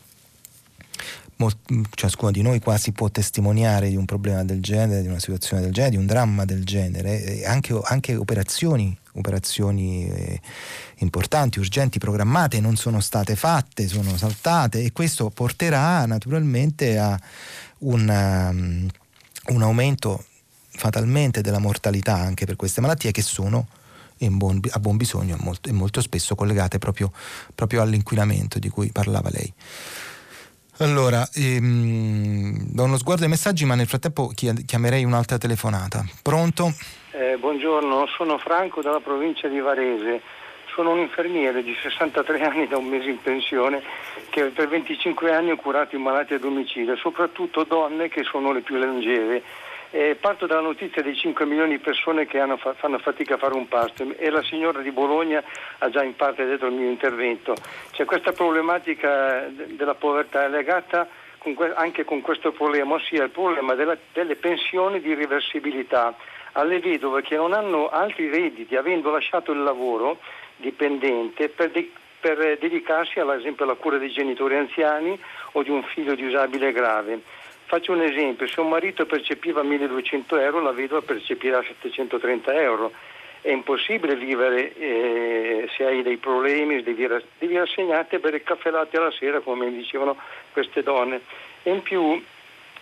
[1.93, 5.71] ciascuno di noi quasi può testimoniare di un problema del genere, di una situazione del
[5.71, 10.41] genere, di un dramma del genere, anche, anche operazioni, operazioni eh,
[10.97, 17.19] importanti, urgenti, programmate, non sono state fatte, sono saltate e questo porterà naturalmente a
[17.79, 18.87] un, um,
[19.53, 20.25] un aumento
[20.69, 23.67] fatalmente della mortalità anche per queste malattie che sono
[24.17, 27.11] buon, a buon bisogno e molto, molto, spesso collegate proprio,
[27.53, 29.53] proprio all'inquinamento di cui parlava lei.
[30.79, 36.05] Allora, ehm, do uno sguardo ai messaggi, ma nel frattempo chiamerei un'altra telefonata.
[36.21, 36.71] Pronto?
[37.11, 40.21] Eh, buongiorno, sono Franco dalla provincia di Varese.
[40.75, 43.81] Sono un infermiere di 63 anni da un mese in pensione
[44.29, 48.61] che per 25 anni ho curato i malati a domicilio, soprattutto donne che sono le
[48.61, 49.41] più longeve
[49.91, 53.53] eh, parto dalla notizia dei 5 milioni di persone che hanno, fanno fatica a fare
[53.53, 55.43] un pasto e la signora di Bologna
[55.77, 57.55] ha già in parte detto il mio intervento.
[57.91, 61.07] C'è questa problematica della povertà legata
[61.37, 66.15] con que- anche con questo problema, ossia il problema della, delle pensioni di reversibilità
[66.53, 70.19] alle vedove che non hanno altri redditi, avendo lasciato il lavoro
[70.55, 75.17] dipendente per, de- per dedicarsi ad esempio alla cura dei genitori anziani
[75.53, 77.21] o di un figlio disabile grave.
[77.67, 82.93] Faccio un esempio, se un marito percepiva 1200 euro, la vedova percepirà 730 euro.
[83.41, 87.05] È impossibile vivere eh, se hai dei problemi, devi,
[87.37, 90.15] devi rassegnarti a bere caffè latte alla sera, come dicevano
[90.53, 91.19] queste donne.
[91.63, 92.23] E in più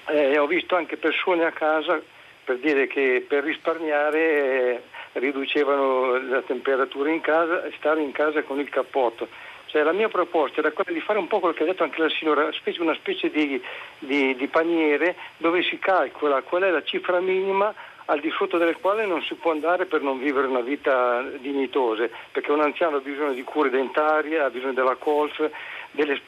[0.05, 1.99] eh, ho visto anche persone a casa
[2.43, 4.81] per dire che per risparmiare eh,
[5.13, 9.27] riducevano la temperatura in casa e stare in casa con il cappotto.
[9.75, 11.99] Cioè, la mia proposta era quella di fare un po' quello che ha detto anche
[11.99, 13.61] la signora, una specie di,
[13.99, 17.73] di, di paniere dove si calcola qual è la cifra minima
[18.05, 22.07] al di sotto del quale non si può andare per non vivere una vita dignitosa,
[22.31, 25.45] perché un anziano ha bisogno di cure dentarie, ha bisogno della colf,
[25.91, 26.21] delle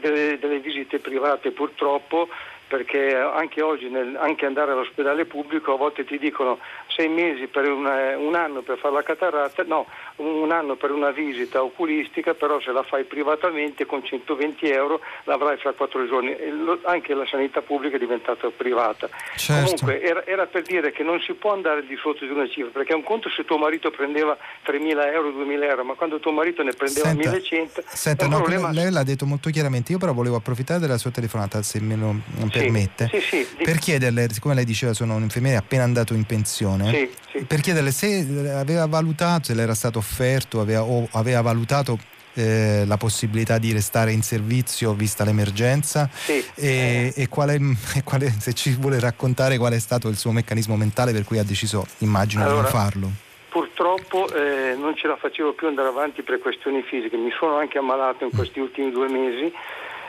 [0.00, 2.28] delle, delle visite private purtroppo,
[2.70, 7.68] perché anche oggi nel, anche andare all'ospedale pubblico a volte ti dicono sei mesi per
[7.68, 12.60] una, un anno per fare la catarata, no, un anno per una visita oculistica, però
[12.60, 16.36] se la fai privatamente con 120 euro l'avrai fra quattro giorni.
[16.62, 19.08] Lo, anche la sanità pubblica è diventata privata.
[19.34, 19.64] Certo.
[19.64, 22.70] Comunque era, era, per dire che non si può andare di sotto di una cifra,
[22.70, 26.62] perché un conto se tuo marito prendeva 3.000 euro, 2.000 euro, ma quando tuo marito
[26.62, 27.82] ne prendeva senta, 1.100...
[27.84, 28.70] Senta, no, problema...
[28.70, 32.14] lei l'ha detto molto chiaramente, io però volevo approfittare della sua telefonata, se me lo
[32.62, 37.08] permette, sì, sì, per chiederle, siccome lei diceva sono un infermiere appena andato in pensione,
[37.46, 41.98] per chiederle se aveva valutato, se le era stato offerto aveva, o aveva valutato
[42.34, 47.22] eh, la possibilità di restare in servizio vista l'emergenza sì, e, eh.
[47.22, 47.54] e, quale,
[47.94, 51.38] e quale, se ci vuole raccontare qual è stato il suo meccanismo mentale per cui
[51.38, 53.10] ha deciso, immagino, allora, di non farlo.
[53.48, 57.78] Purtroppo eh, non ce la facevo più andare avanti per questioni fisiche, mi sono anche
[57.78, 59.52] ammalato in questi ultimi due mesi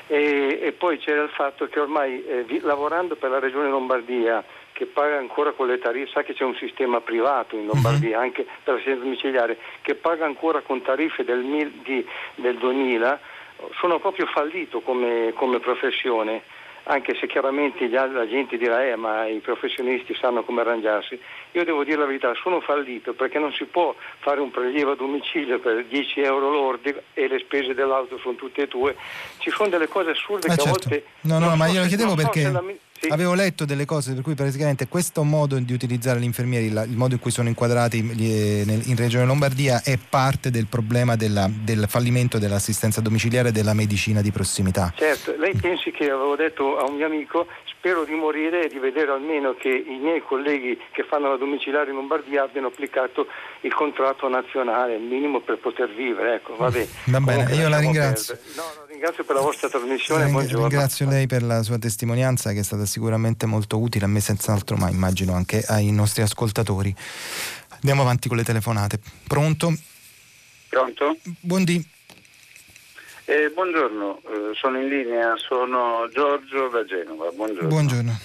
[0.08, 4.44] e, e poi c'era il fatto che ormai eh, lavorando per la regione Lombardia
[4.74, 8.24] che paga ancora con le tariffe, sa che c'è un sistema privato in Lombardia uh-huh.
[8.24, 11.44] anche per l'assistenza domiciliare, che paga ancora con tariffe del,
[11.84, 13.20] di, del 2000,
[13.80, 16.42] sono proprio fallito come, come professione
[16.92, 21.18] anche se chiaramente la gente dirà eh, ma i professionisti sanno come arrangiarsi,
[21.52, 24.96] io devo dire la verità, sono fallito perché non si può fare un prelievo a
[24.96, 28.98] domicilio per 10 euro lordi e le spese dell'auto sono tutte tue,
[29.38, 30.64] ci sono delle cose assurde ma che certo.
[30.64, 31.06] a volte...
[31.22, 32.42] No, no, ma io lo chiedevo perché...
[32.42, 33.08] So sì.
[33.10, 37.16] Avevo letto delle cose per cui praticamente questo modo di utilizzare gli infermieri, il modo
[37.16, 42.38] in cui sono inquadrati in, in Regione Lombardia è parte del problema della, del fallimento
[42.38, 44.94] dell'assistenza domiciliare e della medicina di prossimità.
[44.96, 47.48] Certo, lei pensi che avevo detto a un mio amico
[47.82, 51.90] spero di morire e di vedere almeno che i miei colleghi che fanno la domiciliare
[51.90, 53.26] in Lombardia abbiano applicato
[53.62, 56.36] il contratto nazionale, il minimo per poter vivere.
[56.36, 56.56] Ecco.
[56.56, 58.38] Va bene, io la ringrazio.
[58.56, 60.26] No, no, ringrazio per la vostra trasmissione.
[60.26, 64.20] Ring- ringrazio lei per la sua testimonianza che è stata sicuramente molto utile a me
[64.20, 66.94] senz'altro, ma immagino anche ai nostri ascoltatori.
[67.70, 69.00] Andiamo avanti con le telefonate.
[69.28, 69.74] Pronto?
[70.70, 71.18] Pronto?
[71.40, 71.84] Buondì.
[73.26, 77.32] Eh, buongiorno, eh, sono in linea, sono Giorgio da Genova.
[77.32, 77.68] Buongiorno.
[77.68, 78.20] Buongiorno.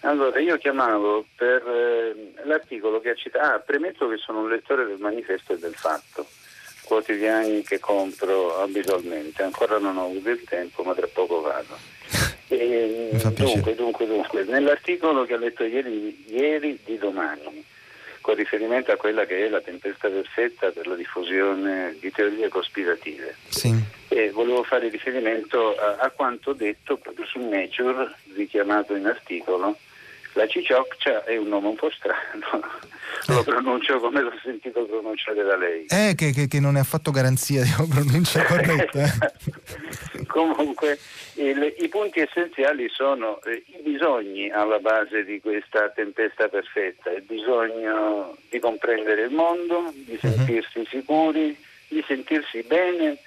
[0.00, 3.44] Allora, io chiamavo per eh, l'articolo che ha citato.
[3.44, 6.26] Ah, premetto che sono un lettore del manifesto e del fatto,
[6.88, 9.42] quotidiani che compro abitualmente.
[9.42, 11.76] Ancora non ho avuto il tempo, ma tra poco vado.
[12.50, 17.62] E, dunque, dunque, dunque, nell'articolo che ho letto ieri, ieri di domani,
[18.22, 23.36] con riferimento a quella che è la tempesta perfetta per la diffusione di teorie cospirative.
[23.48, 23.70] Sì.
[24.08, 29.76] E volevo fare riferimento a, a, quanto detto proprio su Nature, richiamato in articolo.
[30.38, 32.62] La ciccioccia è un nome un po' strano,
[33.26, 35.86] lo pronuncio come l'ho sentito pronunciare da lei.
[35.88, 39.02] Eh, che, che, che non è affatto garanzia di una pronuncia corretta.
[39.02, 40.26] Eh.
[40.28, 40.96] Comunque,
[41.34, 47.22] il, i punti essenziali sono eh, i bisogni alla base di questa tempesta perfetta, il
[47.22, 50.34] bisogno di comprendere il mondo, di mhm.
[50.34, 50.86] sentirsi uh-huh.
[50.86, 53.18] sicuri, di sentirsi bene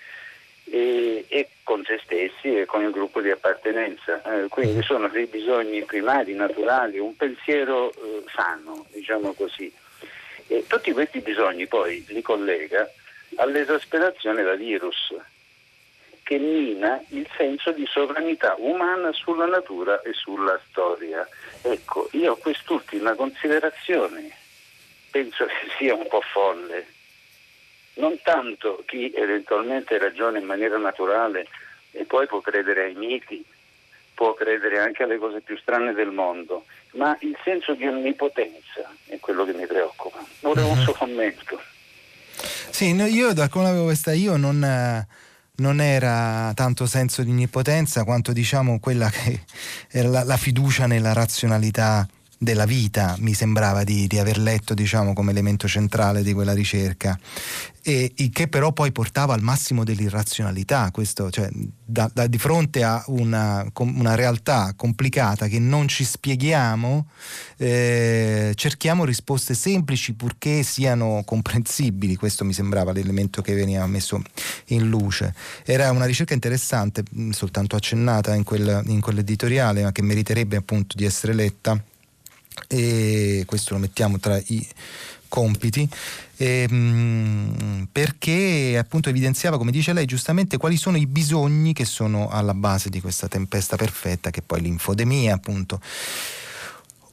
[0.72, 4.22] e, e, con se stessi e con il gruppo di appartenenza.
[4.24, 4.82] Eh, quindi mhm.
[4.82, 9.72] sono dei bisogni primari, naturali, un pensiero eh, sano, diciamo così.
[10.48, 12.90] E tutti questi bisogni poi li collega
[13.36, 15.14] all'esasperazione da virus
[16.24, 21.28] che mina il senso di sovranità umana sulla natura e sulla storia.
[21.62, 24.32] Ecco, io quest'ultima considerazione
[25.10, 26.88] penso che sia un po' folle.
[27.96, 31.48] Non tanto chi eventualmente ragiona in maniera naturale
[31.92, 33.44] e poi può credere ai miti,
[34.14, 39.20] può credere anche alle cose più strane del mondo, ma il senso di onnipotenza è
[39.20, 40.24] quello che mi preoccupa.
[40.42, 40.84] Volevo un mhm.
[40.84, 41.62] suo commento.
[42.70, 45.06] Sì, no, io da come avevo questa io non,
[45.56, 49.42] non, era tanto senso di onnipotenza quanto diciamo quella che
[49.92, 52.08] era la, la fiducia nella razionalità
[52.42, 57.18] della vita mi sembrava di, di aver letto diciamo, come elemento centrale di quella ricerca.
[57.84, 61.50] E, che però poi portava al massimo dell'irrazionalità questo, cioè,
[61.86, 67.08] da, da, di fronte a una, una, realtà complicata che non ci spieghiamo
[67.58, 72.16] eh, cerchiamo risposte semplici purché siano comprensibili.
[72.16, 74.22] Questo mi sembrava l'elemento che veniva messo
[74.68, 75.34] in luce.
[75.64, 81.06] Era una ricerca interessante soltanto accennata in, quel, in quell'editoriale ma che meriterebbe appunto di
[81.06, 81.80] essere letta
[82.68, 84.68] e questo lo mettiamo tra i
[85.28, 85.88] compiti.
[86.38, 92.54] Ehm, perché appunto evidenziava come dice lei giustamente quali sono i bisogni che sono alla
[92.54, 95.80] base di questa tempesta perfetta che poi l'infodemia appunto.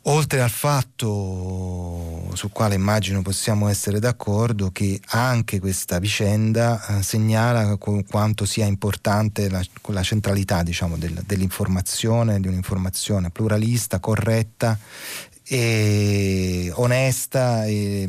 [0.03, 7.76] Oltre al fatto sul quale immagino possiamo essere d'accordo che anche questa vicenda eh, segnala
[7.76, 14.78] quanto sia importante la, la centralità diciamo, del, dell'informazione, di un'informazione pluralista, corretta
[15.49, 18.07] e onesta e,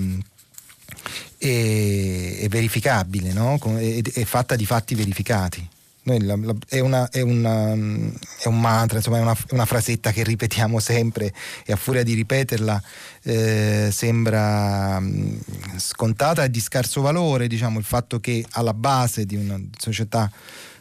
[1.37, 3.57] e, e verificabile, no?
[3.77, 5.67] e, fatta di fatti verificati.
[6.03, 10.23] La, la, è, una, è, una, è, un mantra, insomma è una, una, frasetta che
[10.23, 11.31] ripetiamo sempre
[11.63, 12.81] e a furia di ripeterla
[13.21, 15.35] eh, sembra mm,
[15.77, 20.31] scontata e di scarso valore, diciamo, il fatto che alla base di una società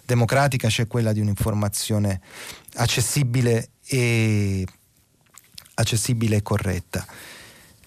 [0.07, 2.21] democratica c'è quella di un'informazione
[2.77, 4.65] accessibile e,
[5.79, 7.07] accessibile e corretta.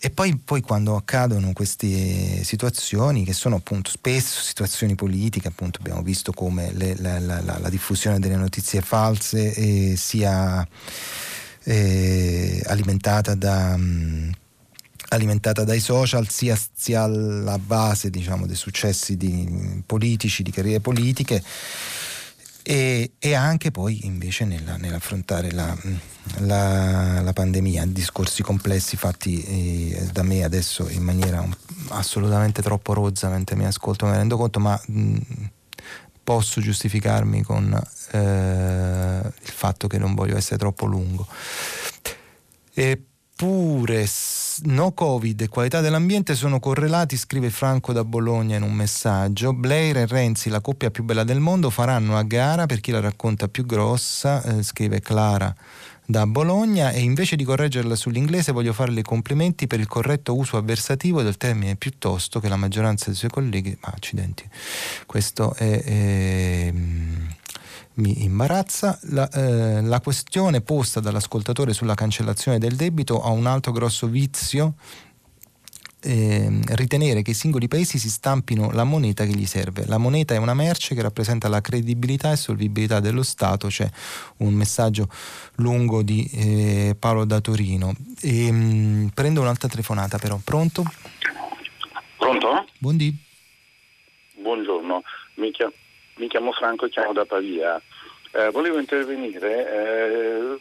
[0.03, 6.01] E poi, poi, quando accadono queste situazioni, che sono appunto spesso situazioni politiche, appunto abbiamo
[6.01, 10.67] visto come le, la, la, la, diffusione delle notizie false eh, sia
[11.63, 14.31] eh, alimentata, da, mh, mm,
[15.09, 21.43] alimentata, dai social, sia, sia alla base diciamo, dei successi di, politici, di carriere politiche
[22.63, 25.75] e, e anche poi invece nella, nell'affrontare la,
[26.39, 31.45] la, la, pandemia, discorsi complessi fatti eh, da me adesso in maniera
[31.89, 35.17] assolutamente troppo rozza mentre mi ascolto, me ne rendo conto, ma mh,
[36.23, 37.73] posso giustificarmi con
[38.11, 41.27] eh, il fatto che non voglio essere troppo lungo.
[42.73, 44.05] Eppure
[44.63, 49.53] no Covid e qualità dell'ambiente sono correlati, scrive Franco da Bologna in un messaggio.
[49.53, 52.99] Blair e Renzi, la coppia più bella del mondo, faranno a gara per chi la
[52.99, 55.53] racconta più grossa, eh, scrive Clara
[56.05, 56.91] da Bologna.
[56.91, 61.37] E invece di correggerla sull'inglese voglio farle i complimenti per il corretto uso avversativo del
[61.37, 64.47] termine piuttosto che la maggioranza dei suoi colleghi, ma accidenti,
[65.05, 66.73] questo è, è
[67.95, 68.97] mi imbarazza.
[69.09, 74.75] La, eh, la, questione posta dall'ascoltatore sulla cancellazione del debito ha un altro grosso vizio.
[76.03, 79.85] Eh, ritenere che i singoli paesi si stampino la moneta che gli serve.
[79.85, 83.67] La moneta è una merce che rappresenta la credibilità e solvibilità dello Stato.
[83.67, 83.87] C'è
[84.37, 85.09] un messaggio
[85.55, 87.93] lungo di eh, Paolo da Torino.
[88.21, 90.39] E, ehm, mh, prendo un'altra telefonata però.
[90.43, 90.83] Pronto?
[92.17, 92.65] Pronto?
[92.79, 93.29] Buondì.
[94.41, 95.03] Buongiorno,
[95.35, 95.71] mi chiamo,
[96.21, 97.81] mi chiamo Franco e chiamo da Pavia.
[98.33, 100.59] Eh, volevo intervenire eh,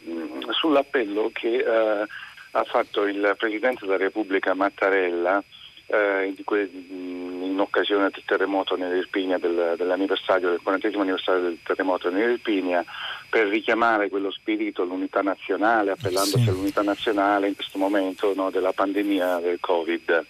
[0.52, 2.06] sull'appello che eh,
[2.52, 5.44] ha fatto il Presidente della Repubblica Mattarella
[5.86, 12.82] eh, in occasione del terremoto nell'Irpinia, del, dell'anniversario, del 40 anniversario del terremoto nell'Irpinia,
[13.28, 16.48] per richiamare quello spirito, l'unità nazionale, appellandosi Sì.
[16.48, 20.26] all'unità nazionale in questo momento no, della pandemia del Covid.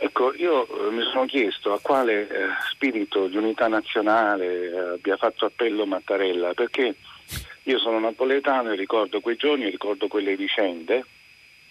[0.00, 5.16] Ecco, io eh, mi sono chiesto a quale eh, spirito di unità nazionale eh, abbia
[5.16, 6.94] fatto appello Mattarella, perché
[7.64, 11.04] io sono napoletano e ricordo quei giorni, ricordo quelle vicende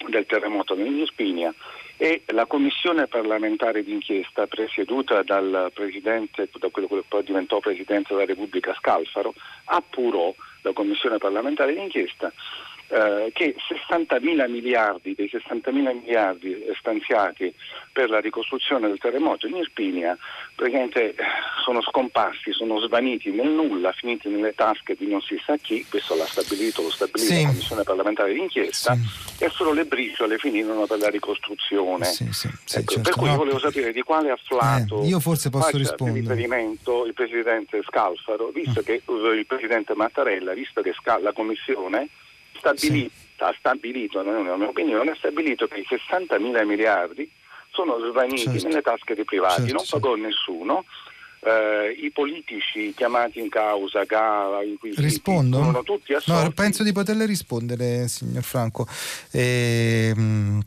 [0.10, 1.54] del terremoto nell'Irpinia
[1.96, 8.26] e la commissione parlamentare d'inchiesta presieduta dal presidente, da quello che poi diventò presidente della
[8.26, 9.34] Repubblica Scalfaro,
[9.64, 12.34] appurò la commissione parlamentare d'inchiesta
[12.90, 17.54] eh, che 60 mila miliardi dei 60 mila miliardi stanziati
[17.92, 20.18] per la ricostruzione del terremoto in Irpinia
[20.56, 21.16] praticamente eh,
[21.64, 26.16] sono scomparsi, sono svaniti nel nulla, finiti nelle tasche di non si sa chi, questo
[26.16, 27.42] l'ha stabilito, lo stabilito Sì.
[27.42, 29.44] la commissione parlamentare d'inchiesta Sì.
[29.44, 32.06] e solo le briciole finirono per la ricostruzione.
[32.06, 33.02] Sì, sì, Ecco, certo.
[33.02, 36.20] Per cui No, volevo sapere di quale afflato Eh, io forse posso rispondere.
[36.22, 38.84] riferimento il Presidente Scalfaro, visto Mm.
[38.84, 42.08] che eh, il Presidente Mattarella, visto che la Commissione
[42.58, 47.30] stabili- ha stabilito, non è una mia opinione, ha stabilito che i 60 mila miliardi
[47.72, 48.68] sono svaniti Certo.
[48.68, 50.00] nelle tasche dei privati, Certo, non certo.
[50.00, 50.86] pagò nessuno.
[51.40, 55.58] Eh, I politici chiamati in causa, Gava, inquisiti, Rispondo?
[55.58, 56.44] furono tutti assolti.
[56.44, 58.88] No, penso di poterle rispondere, signor Franco.
[59.32, 60.62] Ehm,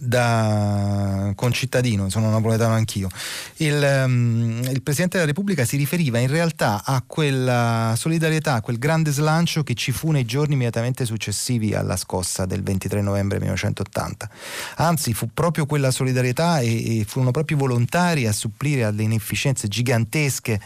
[0.00, 3.08] da concittadino, sono napoletano anch'io.
[3.56, 8.78] Il, ehm, il Presidente della Repubblica si riferiva in realtà a quella solidarietà, a quel
[8.78, 14.30] grande slancio che ci fu nei giorni immediatamente successivi alla scossa del 23 novembre 1980.
[14.76, 19.68] Anzi, fu proprio quella solidarietà e, e furono proprio i volontari a supplire alle inefficienze
[19.68, 20.58] gigantesche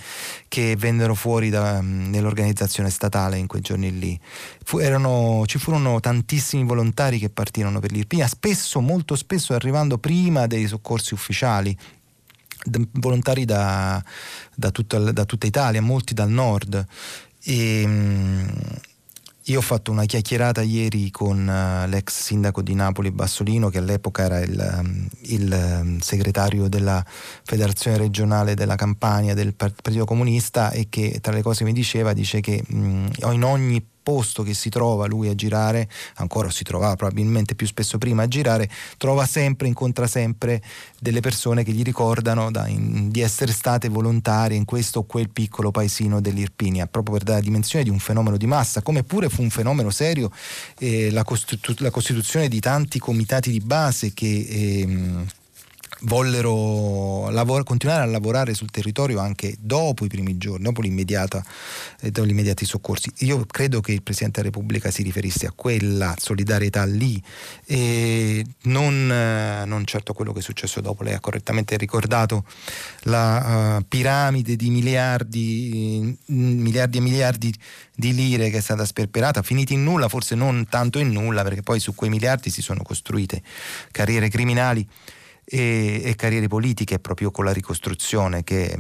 [0.47, 4.19] che vennero fuori da, mh, nell'organizzazione statale in quei giorni lì.
[4.63, 9.23] Fu- erano- ci furono tantissimi volontari che partirono per l'Irpinia, spesso, molto spesso
[9.55, 11.77] arrivando prima dei soccorsi ufficiali.
[12.93, 14.03] Volontari da,
[14.55, 16.87] da tutta, da tutta Italia, molti dal nord.
[17.43, 18.81] E, mh,
[19.49, 24.23] io ho fatto una chiacchierata ieri con eh, l'ex sindaco di Napoli Bassolino, che all'epoca
[24.23, 30.87] era il, ehm, il, ehm, segretario della federazione regionale della Campania del Partito Comunista e
[30.89, 35.07] che tra le cose mi diceva, dice che mh, in ogni posto che si trova
[35.07, 40.07] lui a girare, ancora si trovava probabilmente più spesso prima a girare, trova sempre, incontra
[40.07, 40.63] sempre
[41.01, 45.31] delle persone che gli ricordano da- in- di essere state volontarie in questo o quel
[45.31, 49.29] piccolo paesino dell'Irpinia, proprio per dare la dimensione di un fenomeno di massa, come pure
[49.29, 50.31] fu un fenomeno serio
[50.79, 54.47] eh, la, costitu- la costituzione di tanti comitati di base che...
[54.49, 55.27] ehm,
[56.05, 62.27] vollero lavor- continuare a lavorare sul territorio anche dopo i primi giorni, dopo, eh, dopo
[62.27, 63.13] gli immediati soccorsi.
[63.19, 67.23] Io credo che il Presidente della Repubblica si riferisse a quella solidarietà lì
[67.67, 71.03] e non, eh, non certo a quello che è successo dopo.
[71.03, 72.45] Lei ha correttamente ricordato
[73.03, 77.55] la eh, piramide di miliardi, mm, miliardi e miliardi
[77.95, 81.63] di lire che è stata sperperata, finiti in nulla, forse non tanto in nulla, perché
[81.63, 83.43] poi su quei miliardi si sono costruite
[83.91, 84.87] carriere criminali
[85.45, 88.79] e, e carriere politiche proprio con la ricostruzione che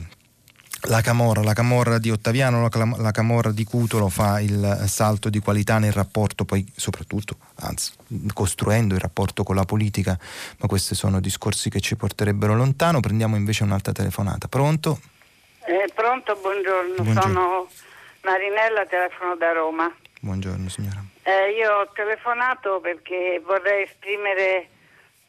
[0.87, 5.79] la Camorra, la Camorra di Ottaviano, la, Camorra di Cutolo fa il salto di qualità
[5.79, 7.93] nel rapporto, poi soprattutto, anzi,
[8.33, 10.19] costruendo il rapporto con la politica,
[10.59, 13.01] ma questi sono discorsi che ci porterebbero lontano.
[13.01, 14.47] Prendiamo invece un'altra telefonata.
[14.49, 15.01] Pronto?
[15.67, 16.95] Eh, pronto, buongiorno.
[16.97, 17.21] Buongiorno.
[17.23, 17.69] sono
[18.23, 19.95] Marinella, telefono da Roma.
[20.21, 21.03] Buongiorno signora.
[21.23, 24.69] Eh, io ho telefonato perché vorrei esprimere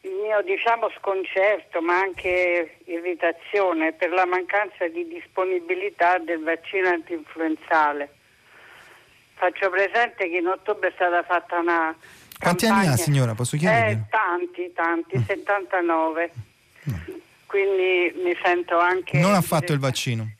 [0.06, 8.08] il mio diciamo sconcerto ma anche irritazione per la mancanza di disponibilità del vaccino antinfluenzale.
[9.34, 11.94] Faccio presente che in ottobre è stata fatta una
[12.38, 13.34] Quanti campagna- anni ha signora?
[13.34, 14.06] Posso Eh, chiederle?
[14.10, 16.30] tanti, tanti, 79.
[17.46, 20.35] Quindi mi sento anche Non ha fatto il vaccino,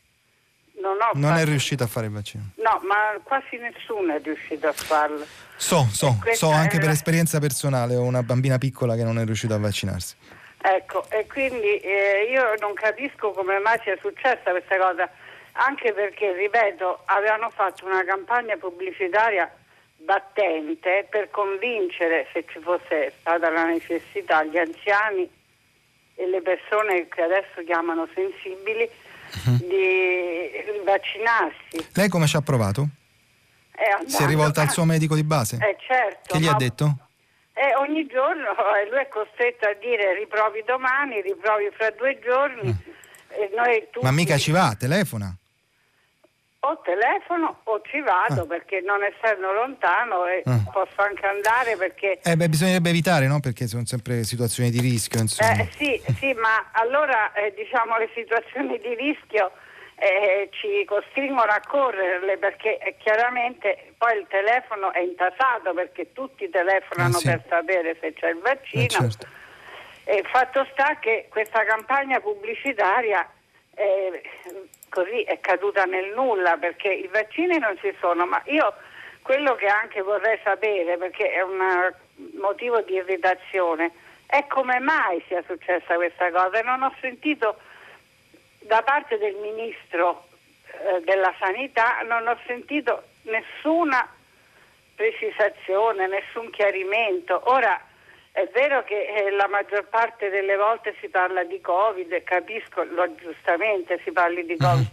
[1.15, 2.51] Non, ho non è riuscito a fare il vaccino.
[2.57, 5.25] No, ma quasi nessuno è riuscito a farlo.
[5.57, 9.25] So, so, so anche per la- esperienza personale, ho una bambina piccola che non è
[9.25, 10.17] riuscita a vaccinarsi.
[10.59, 15.09] Ecco, e quindi eh, io non capisco come mai sia successa questa cosa,
[15.53, 19.51] anche perché, ripeto, avevano fatto una campagna pubblicitaria
[19.99, 25.29] battente per convincere, se ci fosse stata la necessità, gli anziani
[26.15, 28.89] e le persone che adesso chiamano sensibili
[29.45, 29.57] Mhm.
[29.57, 30.51] di
[30.85, 31.89] vaccinarsi.
[31.95, 32.89] Lei come ci ha provato?
[33.73, 35.57] È Si è rivolta al suo medico di base?
[35.57, 36.35] Eh certo.
[36.35, 36.99] Che gli ha ma- detto?
[37.53, 42.95] E ogni giorno eh, lui è costretto a dire riprovi domani, riprovi fra due giorni.
[43.55, 45.35] Noi tutti- Ma mica ci va, telefona.
[46.69, 50.63] O telefono o ci vado perché non essendo lontano e Ah.
[50.73, 53.41] posso anche andare perché Eh beh, bisognerebbe evitare, no?
[53.41, 55.53] Perché sono sempre situazioni di rischio, insomma.
[55.53, 59.51] Eh, sì, sì, ma allora eh, diciamo le situazioni di rischio
[59.99, 66.49] eh, ci costringono a correrle perché eh, chiaramente poi il telefono è intasato perché tutti
[66.51, 67.27] telefonano Eh, sì.
[67.29, 68.83] per sapere se c'è il vaccino.
[68.85, 69.27] Eh, certo.
[70.05, 73.29] E fatto sta che questa campagna pubblicitaria
[73.75, 74.23] eh,
[74.89, 78.75] così è caduta nel nulla perché i vaccini non ci sono, ma io
[79.23, 81.95] quello che anche vorrei sapere, perché è un eh,
[82.39, 83.91] motivo di irritazione,
[84.27, 86.61] è come mai sia successa questa cosa.
[86.63, 87.59] Non ho sentito
[88.61, 90.27] da parte del ministro
[90.67, 94.09] eh, della sanità, non ho sentito nessuna
[94.95, 97.41] precisazione, nessun chiarimento.
[97.45, 97.81] Ora
[98.37, 102.85] è vero che eh, la maggior parte delle volte si parla di Covid, e capisco
[102.85, 104.87] lo, giustamente si parli di Covid.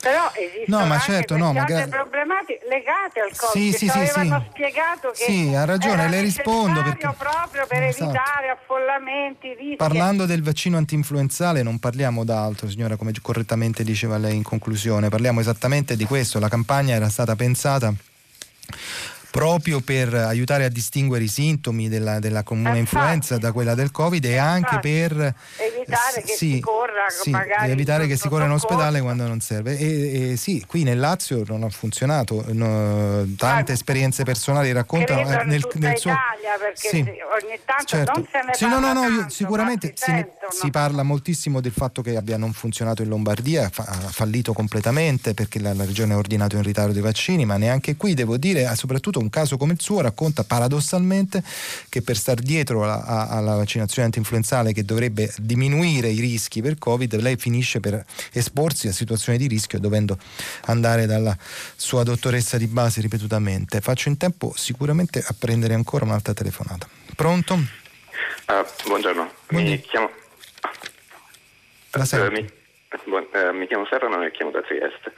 [0.00, 0.78] Però esistono.
[0.78, 3.50] No, ma certo, no, magari- problematiche legate al Covid.
[3.52, 4.46] Sì, sì, sì, avevano sì.
[4.50, 8.04] spiegato che Sì, ha ragione, le rispondo perché- proprio per Esatto.
[8.04, 9.76] evitare affollamenti, rischi.
[9.76, 15.40] Parlando del vaccino antinfluenzale non parliamo d'altro, signora, come correttamente diceva lei in conclusione, parliamo
[15.40, 16.38] esattamente di questo.
[16.38, 17.92] La campagna era stata pensata
[19.30, 23.40] proprio per aiutare a distinguere i sintomi della, della comune Eh, influenza infatti.
[23.40, 24.88] da quella del Covid e anche Infatti.
[24.88, 28.74] per Evitare che sì, si corra sì, magari evitare che in si corra in soccorso.
[28.74, 29.78] ospedale quando non serve.
[29.78, 35.20] E, e sì, qui nel Lazio non ha funzionato, no, tante Ah, esperienze personali raccontano
[35.20, 35.60] eh, nel, nel
[35.98, 36.98] suo Italia perché Sì.
[37.00, 38.12] ogni tanto Certo.
[38.12, 41.60] non se ne Sì, parla no, no, no, tanto, sicuramente si ne- si parla moltissimo
[41.60, 45.84] del fatto che abbia non funzionato in Lombardia, fa- ha fallito completamente perché la, la
[45.84, 49.30] regione ha ordinato in ritardo dei vaccini, ma neanche qui devo dire, ah, soprattutto un
[49.30, 51.42] caso come il suo racconta paradossalmente
[51.88, 57.14] che per star dietro alla, alla vaccinazione antinfluenzale che dovrebbe diminuire i rischi per Covid,
[57.20, 60.18] lei finisce per esporsi a situazioni di rischio dovendo
[60.66, 61.36] andare dalla
[61.76, 63.80] sua dottoressa di base ripetutamente.
[63.80, 66.88] Faccio in tempo sicuramente a prendere ancora un'altra telefonata.
[67.14, 67.58] Pronto?
[68.46, 69.80] Ah, buongiorno, mi Buongiorno.
[69.88, 70.10] chiamo,
[71.92, 72.30] La eh, sento.
[72.30, 72.48] mi,
[73.06, 75.12] buon- eh, mi chiamo Serrano e chiamo da Trieste.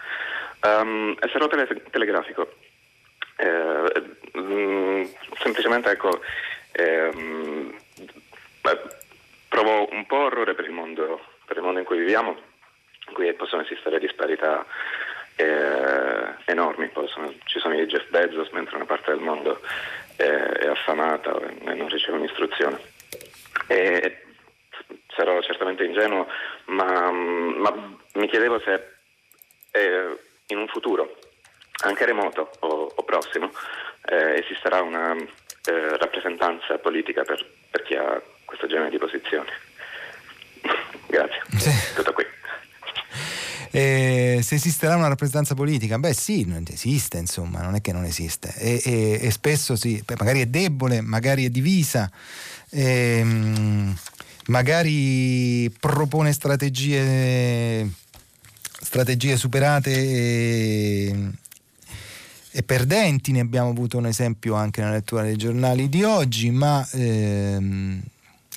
[0.62, 2.46] Um, sarò tele- telegrafico.
[3.36, 5.04] Eh, mm,
[5.40, 6.20] semplicemente ecco,
[6.72, 7.74] ehm,
[8.60, 8.80] beh,
[9.48, 12.36] provo un po' orrore per il mondo, per il mondo in cui viviamo,
[13.08, 14.64] in cui possono esistere disparità
[15.36, 19.60] eh, enormi, possono- ci sono i Jeff Bezos mentre una parte del mondo
[20.16, 22.78] eh, è affamata e non riceve un'istruzione.
[23.66, 24.22] E
[25.08, 26.26] sarò certamente ingenuo,
[26.66, 28.88] ma, ma mi chiedevo se
[29.72, 30.18] eh,
[30.48, 31.18] in un futuro,
[31.82, 33.50] anche remoto o, o prossimo,
[34.06, 39.48] eh, esisterà una eh, rappresentanza politica per, per chi ha questo genere di posizioni.
[41.06, 41.42] Grazie.
[41.56, 41.94] Sì.
[41.94, 42.24] Tutto qui.
[43.74, 45.98] Eh, se esisterà una rappresentanza politica?
[45.98, 50.42] Beh sì, esiste insomma, non è che non esiste e, e- e spesso sì, magari
[50.42, 52.10] è debole, magari è divisa,
[52.68, 53.96] ehm,
[54.48, 57.88] magari propone strategie,
[58.82, 61.30] strategie superate e,
[62.52, 66.86] e perdenti, ne abbiamo avuto un esempio anche nella lettura dei giornali di oggi, ma
[66.92, 68.02] ehm,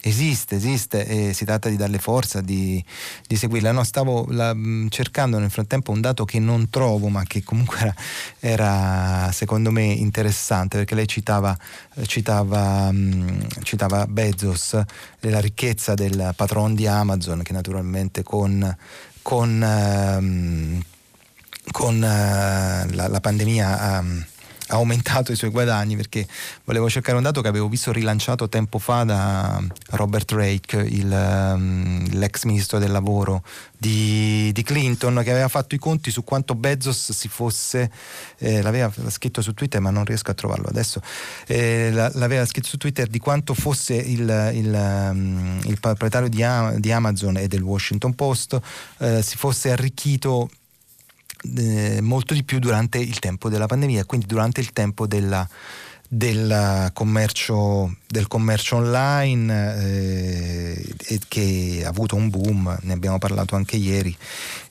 [0.02, 2.84] esiste, esiste e si tratta di darle forza, di,
[3.26, 3.72] di seguirla.
[3.72, 7.80] No, stavo la- mh, cercando nel frattempo un dato che non trovo, ma che comunque
[7.80, 7.96] era,
[8.40, 11.58] era, secondo me interessante, perché lei citava,
[12.06, 14.74] citava, mh, citava Bezos
[15.22, 18.78] e la ricchezza del patron di Amazon, che naturalmente con...
[19.22, 20.84] con ehm,
[21.72, 24.04] con eh, la, la pandemia ha,
[24.68, 26.28] ha aumentato i suoi guadagni perché
[26.64, 29.62] volevo cercare un dato che avevo visto rilanciato tempo fa da
[29.92, 33.44] Robert Rake, il, ehm, l'ex ministro del lavoro
[33.78, 37.92] di, di Clinton, che aveva fatto i conti su quanto Bezos si fosse,
[38.40, 41.00] eh, l'aveva scritto su Twitter ma non riesco a trovarlo adesso,
[41.46, 46.44] eh, la- l'aveva scritto su Twitter di quanto fosse il, il, ehm, il proprietario di,
[46.80, 48.60] di Amazon e del Washington Post
[48.98, 50.50] eh, si fosse arricchito
[51.58, 55.48] eh, molto di più durante il tempo della pandemia, quindi durante il tempo della,
[56.08, 63.76] del, commercio, del commercio online eh, che ha avuto un boom, ne abbiamo parlato anche
[63.76, 64.16] ieri.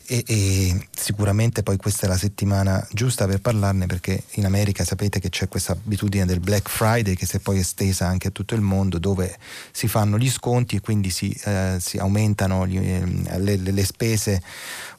[0.06, 5.18] E, e sicuramente poi questa è la settimana giusta per parlarne perché in America sapete
[5.18, 8.55] che c'è questa abitudine del Black Friday che si è poi estesa anche a tutto
[8.55, 9.36] il mondo dove
[9.72, 13.85] si fanno gli sconti e quindi si, eh, si aumentano gli- eh, le, le- le
[13.85, 14.43] spese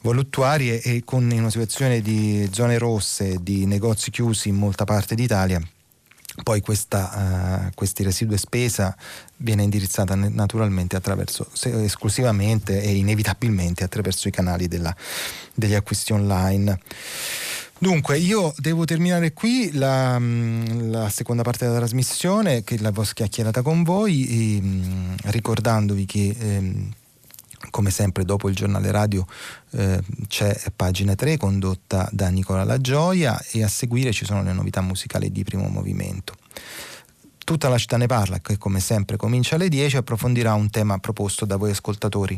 [0.00, 0.80] voluttuarie.
[0.82, 5.60] E con una situazione di zone rosse, di negozi chiusi in molta parte d'Italia
[6.42, 8.96] poi questa, uh, questi residui spesa
[9.38, 14.94] viene indirizzata naturalmente attraverso, esclusivamente e inevitabilmente attraverso i canali della,
[15.54, 16.78] degli acquisti online.
[17.78, 23.60] Dunque, io devo terminare qui la, mm, la, seconda parte della trasmissione, che l'avevo schiacchierata
[23.60, 26.34] con voi, e, mm, ricordandovi che...
[26.38, 26.92] Ehm,
[27.70, 29.26] come sempre dopo il giornale radio
[29.70, 34.52] eh, c'è pagina 3 condotta da Nicola La Gioia e a seguire ci sono le
[34.52, 36.34] novità musicali di primo movimento.
[37.46, 41.44] Tutta la città ne parla, che come sempre comincia alle 10 approfondirà un tema proposto
[41.44, 42.36] da voi ascoltatori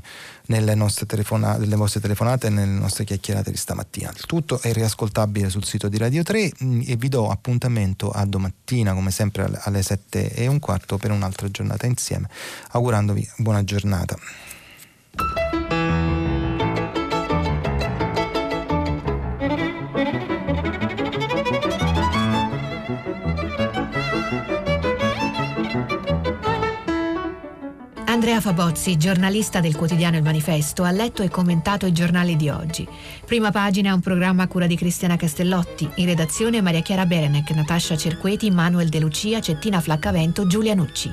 [0.48, 0.76] nelle,
[1.06, 4.12] telefona- nelle vostre telefonate e nelle nostre chiacchierate di stamattina.
[4.14, 8.26] Il tutto è riascoltabile sul sito di Radio 3 mm, e vi do appuntamento a
[8.26, 12.28] domattina come sempre alle 7 e un quarto per un'altra giornata insieme,
[12.72, 14.14] augurandovi buona giornata.
[28.18, 32.85] Andrea Fabozzi, giornalista del quotidiano Il Manifesto, ha letto e commentato i giornali di oggi.
[33.24, 37.97] Prima pagina un programma a cura di Cristiana Castellotti, in redazione Maria Chiara Berenec, Natascia
[37.97, 41.12] Cerqueti, Manuel De Lucia, Cettina Flaccavento, Giulia Nucci.